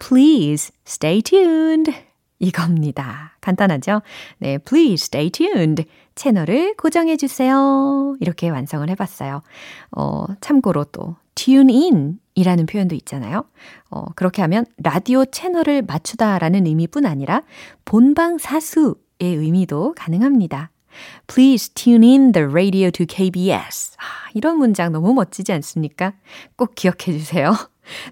Please 0.01 0.73
stay 0.87 1.23
tuned. 1.23 1.93
이겁니다. 2.39 3.37
간단하죠? 3.41 4.03
네, 4.39 4.59
please 4.59 5.05
stay 5.05 5.31
tuned. 5.31 5.85
채널을 6.15 6.75
고정해 6.77 7.17
주세요. 7.17 8.17
이렇게 8.21 8.49
완성을 8.49 8.89
해봤어요. 8.91 9.43
어, 9.93 10.25
참고로 10.41 10.85
또 10.85 11.17
tune 11.35 11.73
in 11.73 12.19
이라는 12.37 12.67
표현도 12.67 12.95
있잖아요. 12.95 13.45
어, 13.91 14.05
그렇게 14.15 14.43
하면 14.43 14.67
라디오 14.77 15.25
채널을 15.25 15.83
맞추다 15.83 16.39
라는 16.39 16.67
의미뿐 16.67 17.07
아니라 17.07 17.43
본방 17.85 18.39
사수의 18.39 18.95
의미도 19.21 19.95
가능합니다. 19.97 20.71
Please 21.27 21.73
tune 21.75 22.07
in 22.07 22.33
the 22.33 22.47
radio 22.47 22.91
to 22.91 23.07
KBS. 23.09 23.97
아, 23.99 24.31
이런 24.35 24.59
문장 24.59 24.93
너무 24.93 25.13
멋지지 25.15 25.53
않습니까? 25.53 26.13
꼭 26.57 26.75
기억해 26.75 27.19
주세요. 27.19 27.53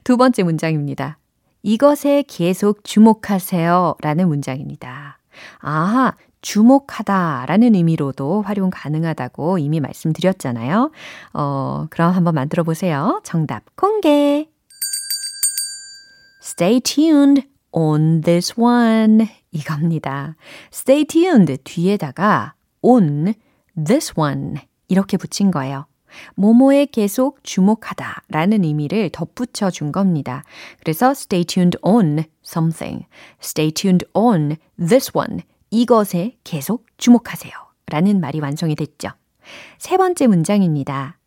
두 0.04 0.16
번째 0.16 0.42
문장입니다. 0.42 1.18
이것에 1.62 2.24
계속 2.26 2.84
주목하세요 2.84 3.96
라는 4.00 4.28
문장입니다. 4.28 5.18
아, 5.60 6.12
주목하다 6.44 7.46
라는 7.48 7.74
의미로도 7.74 8.42
활용 8.42 8.68
가능하다고 8.70 9.58
이미 9.58 9.80
말씀드렸잖아요. 9.80 10.90
어, 11.32 11.86
그럼 11.88 12.12
한번 12.12 12.34
만들어 12.34 12.62
보세요. 12.62 13.20
정답 13.24 13.64
공개! 13.76 14.46
Stay 16.42 16.80
tuned 16.80 17.48
on 17.72 18.20
this 18.20 18.52
one. 18.60 19.26
이겁니다. 19.52 20.36
Stay 20.70 21.04
tuned 21.06 21.56
뒤에다가 21.64 22.52
on 22.82 23.32
this 23.82 24.12
one 24.14 24.56
이렇게 24.88 25.16
붙인 25.16 25.50
거예요. 25.50 25.86
모모에 26.34 26.86
계속 26.86 27.42
주목하다 27.42 28.24
라는 28.28 28.64
의미를 28.64 29.08
덧붙여 29.08 29.70
준 29.70 29.92
겁니다. 29.92 30.44
그래서 30.80 31.10
stay 31.12 31.44
tuned 31.44 31.78
on 31.82 32.24
something, 32.44 33.06
stay 33.42 33.72
tuned 33.72 34.06
on 34.12 34.56
this 34.78 35.10
one 35.14 35.40
이것에 35.74 36.36
계속 36.44 36.86
주목하세요. 36.98 37.52
라는 37.88 38.20
말이 38.20 38.38
완성이 38.38 38.76
됐죠. 38.76 39.08
세 39.78 39.96
번째 39.96 40.28
문장입니다. 40.28 41.18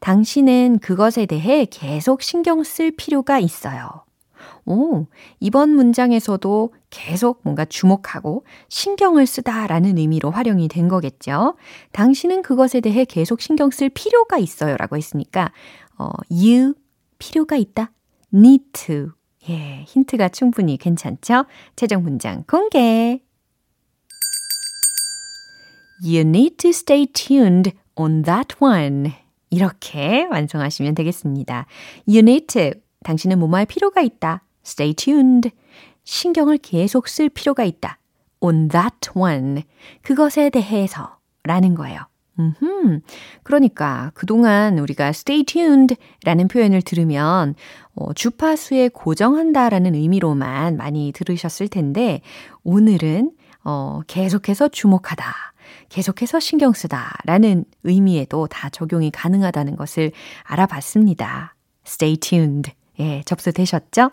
당신은 0.00 0.80
그것에 0.80 1.24
대해 1.24 1.64
계속 1.64 2.20
신경 2.20 2.62
쓸 2.62 2.90
필요가 2.90 3.38
있어요. 3.38 4.04
오, 4.66 5.06
이번 5.40 5.70
문장에서도 5.70 6.74
계속 6.90 7.40
뭔가 7.42 7.64
주목하고 7.64 8.44
신경을 8.68 9.26
쓰다라는 9.26 9.96
의미로 9.96 10.30
활용이 10.30 10.68
된 10.68 10.88
거겠죠. 10.88 11.56
당신은 11.92 12.42
그것에 12.42 12.82
대해 12.82 13.06
계속 13.06 13.40
신경 13.40 13.70
쓸 13.70 13.88
필요가 13.88 14.36
있어요. 14.36 14.76
라고 14.76 14.98
했으니까, 14.98 15.52
어, 15.96 16.10
you, 16.30 16.74
필요가 17.18 17.56
있다. 17.56 17.92
need 18.34 18.64
to. 18.72 19.12
예, 19.48 19.84
힌트가 19.86 20.28
충분히 20.28 20.76
괜찮죠? 20.76 21.46
최종 21.76 22.02
문장 22.02 22.44
공개. 22.46 23.25
You 26.02 26.20
need 26.20 26.56
to 26.58 26.70
stay 26.70 27.06
tuned 27.06 27.72
on 27.94 28.22
that 28.22 28.56
one. 28.60 29.12
이렇게 29.50 30.26
완성하시면 30.30 30.94
되겠습니다. 30.94 31.66
You 32.06 32.18
need 32.18 32.46
to. 32.48 32.70
당신은 33.04 33.38
뭐뭐 33.38 33.56
할 33.56 33.66
필요가 33.66 34.00
있다. 34.02 34.42
Stay 34.64 34.94
tuned. 34.94 35.50
신경을 36.04 36.58
계속 36.58 37.08
쓸 37.08 37.28
필요가 37.28 37.64
있다. 37.64 37.98
On 38.40 38.68
that 38.68 39.10
one. 39.14 39.62
그것에 40.02 40.50
대해서 40.50 41.16
라는 41.44 41.74
거예요. 41.74 42.00
음흠. 42.38 43.00
그러니까 43.42 44.10
그동안 44.14 44.78
우리가 44.78 45.08
stay 45.08 45.44
tuned 45.44 45.96
라는 46.24 46.48
표현을 46.48 46.82
들으면 46.82 47.54
어, 47.94 48.12
주파수에 48.12 48.88
고정한다라는 48.88 49.94
의미로만 49.94 50.76
많이 50.76 51.12
들으셨을 51.12 51.68
텐데 51.68 52.20
오늘은 52.62 53.32
어, 53.68 54.00
계속해서 54.06 54.68
주목하다. 54.68 55.34
계속해서 55.88 56.38
신경 56.38 56.72
쓰다 56.72 57.18
라는 57.24 57.64
의미에도 57.82 58.46
다 58.46 58.70
적용이 58.70 59.10
가능하다는 59.10 59.74
것을 59.74 60.12
알아봤습니다. 60.44 61.56
Stay 61.84 62.16
tuned. 62.16 62.72
예, 63.00 63.22
접수되셨죠? 63.26 64.10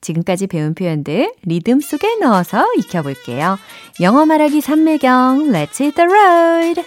지금까지 0.00 0.46
배운 0.46 0.74
표현들 0.74 1.34
리듬 1.42 1.80
속에 1.80 2.16
넣어서 2.16 2.64
익혀볼게요. 2.78 3.58
영어 4.00 4.24
말하기 4.24 4.62
삼매경 4.62 5.50
Let's 5.52 5.80
hit 5.80 5.94
the 5.94 6.08
road! 6.08 6.82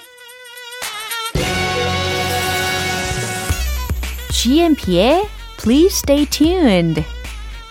GMP의 4.32 5.28
Please 5.58 5.98
stay 5.98 6.26
tuned. 6.26 7.04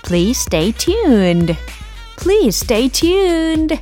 Please 0.05 0.41
stay 0.41 0.73
tuned. 0.73 1.57
Please 2.17 2.57
stay 2.57 2.89
tuned. 2.89 3.79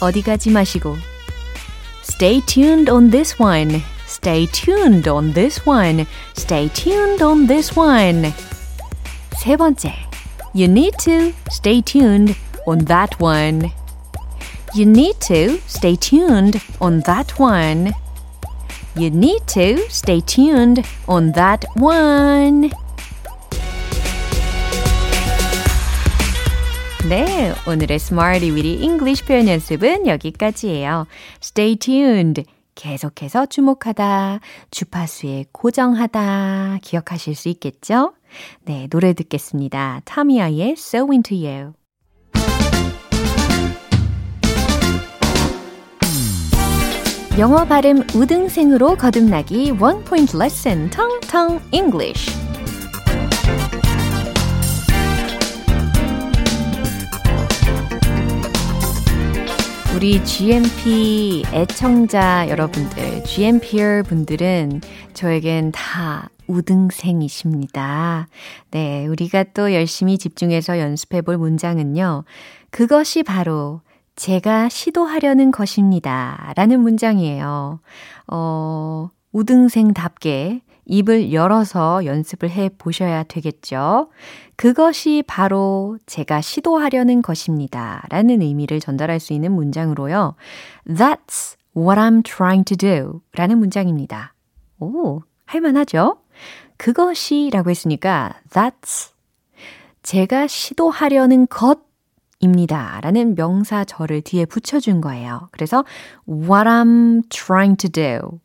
어디 0.00 0.22
가지 0.22 0.50
마시고 0.50 0.96
Stay 2.02 2.40
tuned 2.46 2.90
on 2.90 3.10
this 3.10 3.40
one. 3.40 3.82
Stay 4.06 4.46
tuned 4.46 5.08
on 5.08 5.32
this 5.32 5.60
one. 5.66 6.06
Stay 6.36 6.68
tuned 6.68 7.22
on 7.22 7.46
this 7.46 7.78
one. 7.78 8.32
세 9.38 9.56
번째. 9.56 9.92
You 10.54 10.66
need 10.66 10.96
to 11.04 11.32
stay 11.50 11.80
tuned 11.80 12.34
on 12.66 12.84
that 12.86 13.16
one. 13.20 13.70
You 14.74 14.84
need 14.86 15.18
to 15.28 15.58
stay 15.66 15.96
tuned 15.96 16.60
on 16.80 17.02
that 17.02 17.38
one. 17.38 17.92
You 18.96 19.10
need 19.10 19.46
to 19.54 19.78
stay 19.88 20.20
tuned 20.20 20.84
on 21.06 21.32
that 21.32 21.64
one. 21.76 22.70
네, 27.07 27.53
오늘의 27.67 27.97
Smarty 27.97 28.49
Weedy 28.49 28.83
English 28.83 29.25
표현 29.25 29.47
연습은 29.47 30.07
여기까지예요. 30.07 31.05
Stay 31.39 31.75
tuned. 31.75 32.45
계속해서 32.73 33.45
주목하다, 33.45 34.39
주파수에 34.71 35.45
고정하다 35.51 36.79
기억하실 36.81 37.35
수 37.35 37.47
있겠죠? 37.49 38.13
네, 38.63 38.87
노래 38.89 39.13
듣겠습니다. 39.13 40.01
타미아의 40.03 40.71
So 40.71 41.07
Into 41.11 41.47
You. 41.47 41.73
영어 47.37 47.65
발음 47.65 48.01
우등생으로 48.15 48.95
거듭나기 48.95 49.71
Point 50.05 50.35
Lesson 50.35 50.89
Tong 50.89 51.19
Tong 51.27 51.63
English. 51.71 52.54
우리 59.95 60.21
GMP 60.25 61.43
애청자 61.53 62.49
여러분들, 62.49 63.23
GMPR 63.23 64.03
분들은 64.03 64.81
저에겐 65.13 65.71
다 65.71 66.29
우등생이십니다. 66.47 68.27
네, 68.71 69.07
우리가 69.07 69.45
또 69.53 69.73
열심히 69.73 70.17
집중해서 70.17 70.79
연습해 70.79 71.21
볼 71.21 71.37
문장은요. 71.37 72.25
그것이 72.71 73.23
바로 73.23 73.79
제가 74.17 74.67
시도하려는 74.67 75.51
것입니다. 75.51 76.51
라는 76.57 76.81
문장이에요. 76.81 77.79
어, 78.27 79.09
우등생답게 79.31 80.59
입을 80.87 81.31
열어서 81.31 82.05
연습을 82.05 82.49
해 82.49 82.69
보셔야 82.77 83.23
되겠죠. 83.23 84.09
그것이 84.55 85.23
바로 85.27 85.97
제가 86.05 86.41
시도하려는 86.41 87.21
것입니다. 87.21 88.03
라는 88.09 88.41
의미를 88.41 88.79
전달할 88.79 89.19
수 89.19 89.33
있는 89.33 89.51
문장으로요. 89.51 90.35
That's 90.87 91.57
what 91.75 91.99
I'm 91.99 92.23
trying 92.23 92.63
to 92.65 92.77
do. 92.77 93.21
라는 93.33 93.57
문장입니다. 93.57 94.33
오, 94.79 95.21
할만하죠? 95.45 96.17
그것이 96.77 97.49
라고 97.51 97.69
했으니까 97.69 98.33
that's 98.49 99.11
제가 100.03 100.47
시도하려는 100.47 101.47
것 101.47 101.79
입니다. 102.39 102.99
라는 103.01 103.35
명사절을 103.35 104.21
뒤에 104.21 104.45
붙여준 104.45 105.01
거예요. 105.01 105.49
그래서 105.51 105.83
what 106.27 106.67
I'm 106.67 107.23
trying 107.29 107.77
to 107.77 107.89
do. 107.89 108.39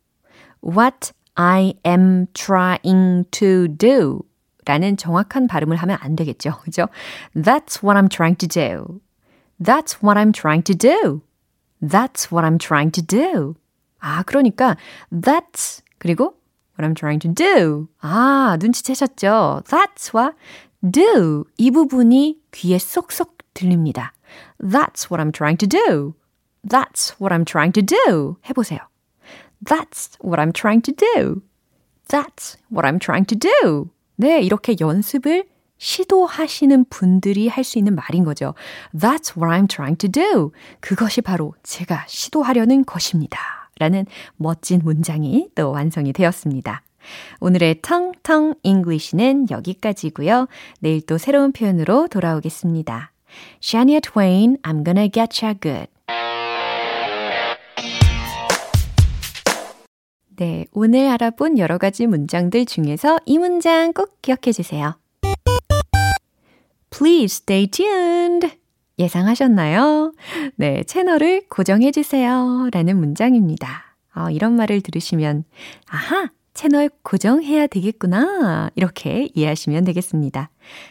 what 0.62 1.12
I 1.34 1.74
am 1.86 2.26
trying 2.32 3.28
to 3.30 3.68
do. 3.68 4.22
라는 4.70 4.96
정확한 4.96 5.48
발음을 5.48 5.76
하면 5.78 5.98
안 6.00 6.14
되겠죠. 6.14 6.60
그죠? 6.62 6.86
That's 7.34 7.82
what 7.82 7.98
I'm 7.98 8.08
trying 8.08 8.36
to 8.38 8.46
do. 8.46 9.00
That's 9.60 10.00
what 10.00 10.16
I'm 10.16 10.32
trying 10.32 10.62
to 10.62 10.74
do. 10.78 11.22
That's 11.82 12.30
what 12.30 12.46
I'm 12.46 12.56
trying 12.56 12.92
to 12.92 13.02
do. 13.02 13.56
아, 13.98 14.22
그러니까 14.22 14.76
that's 15.10 15.82
그리고 15.98 16.36
what 16.78 16.86
I'm 16.86 16.94
trying 16.94 17.18
to 17.18 17.34
do. 17.34 17.88
아, 18.00 18.56
눈치채셨죠? 18.60 19.64
thats와 19.66 20.34
do 20.88 21.44
이 21.58 21.72
부분이 21.72 22.38
귀에 22.52 22.78
쏙쏙 22.78 23.38
들립니다. 23.54 24.12
That's 24.62 25.10
what 25.10 25.18
I'm 25.20 25.32
trying 25.32 25.58
to 25.58 25.66
do. 25.66 26.14
That's 26.62 27.18
what 27.18 27.34
I'm 27.34 27.44
trying 27.44 27.72
to 27.72 27.82
do. 27.82 28.36
해보세요. 28.48 28.78
That's 29.64 30.16
what 30.22 30.38
I'm 30.38 30.52
trying 30.52 30.82
to 30.82 30.92
do. 30.94 31.42
That's 32.06 32.56
what 32.70 32.86
I'm 32.86 33.00
trying 33.00 33.26
to 33.26 33.34
do. 33.34 33.90
네, 34.20 34.42
이렇게 34.42 34.76
연습을 34.78 35.46
시도하시는 35.78 36.84
분들이 36.90 37.48
할 37.48 37.64
수 37.64 37.78
있는 37.78 37.94
말인 37.94 38.22
거죠. 38.22 38.52
That's 38.94 39.34
what 39.34 39.48
I'm 39.50 39.66
trying 39.66 39.96
to 39.96 40.10
do. 40.10 40.52
그것이 40.80 41.22
바로 41.22 41.54
제가 41.62 42.04
시도하려는 42.06 42.84
것입니다. 42.84 43.38
라는 43.78 44.04
멋진 44.36 44.82
문장이 44.84 45.48
또 45.54 45.70
완성이 45.70 46.12
되었습니다. 46.12 46.82
오늘의 47.40 47.80
텅텅 47.80 48.52
English는 48.62 49.46
여기까지고요. 49.50 50.48
내일 50.80 51.00
또 51.06 51.16
새로운 51.16 51.52
표현으로 51.52 52.08
돌아오겠습니다. 52.08 53.12
Shania 53.62 54.02
Twain, 54.02 54.58
I'm 54.62 54.84
gonna 54.84 55.08
get 55.10 55.42
ya 55.42 55.54
good. 55.58 55.86
네, 60.40 60.64
오늘 60.72 61.06
알아본 61.06 61.58
여러 61.58 61.76
가지 61.76 62.06
문장들 62.06 62.64
중에서 62.64 63.18
이 63.26 63.36
문장 63.36 63.92
꼭 63.92 64.22
기억해 64.22 64.52
주세요. 64.54 64.98
Please 66.88 67.42
stay 67.42 67.66
tuned. 67.66 68.48
예상하셨나요? 68.98 70.14
네, 70.56 70.82
채널을 70.84 71.42
고정해 71.50 71.92
주세요. 71.92 72.70
라는 72.72 72.96
문장입니다. 72.96 73.94
어, 74.16 74.30
이런 74.30 74.56
말을 74.56 74.80
들으시면, 74.80 75.44
아하! 75.86 76.30
채널 76.54 76.88
고정해야 77.02 77.66
되겠구나. 77.66 78.70
이렇게 78.76 79.28
이해하시면 79.34 79.84
되겠습니다. 79.84 80.48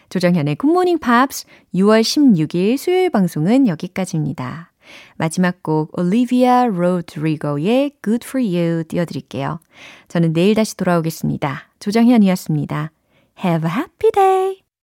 조정현의 0.10 0.58
굿모닝 0.58 1.00
팝스 1.00 1.48
6월 1.74 2.02
16일 2.02 2.78
수요일 2.78 3.10
방송은 3.10 3.68
여기까지입니다. 3.68 4.69
마지막 5.16 5.64
곡 5.64 5.98
올리비아 5.98 6.66
로드리고의 6.66 7.92
Good 8.04 8.26
for 8.26 8.46
You 8.46 8.84
띄워드릴게요. 8.86 9.60
저는 10.08 10.34
내일 10.34 10.56
다시 10.56 10.76
돌아오겠습니다. 10.78 11.70
조정현이었습니다. 11.80 12.92
Have 13.44 13.70
a 13.70 13.76
happy 13.76 14.12
day! 14.12 14.59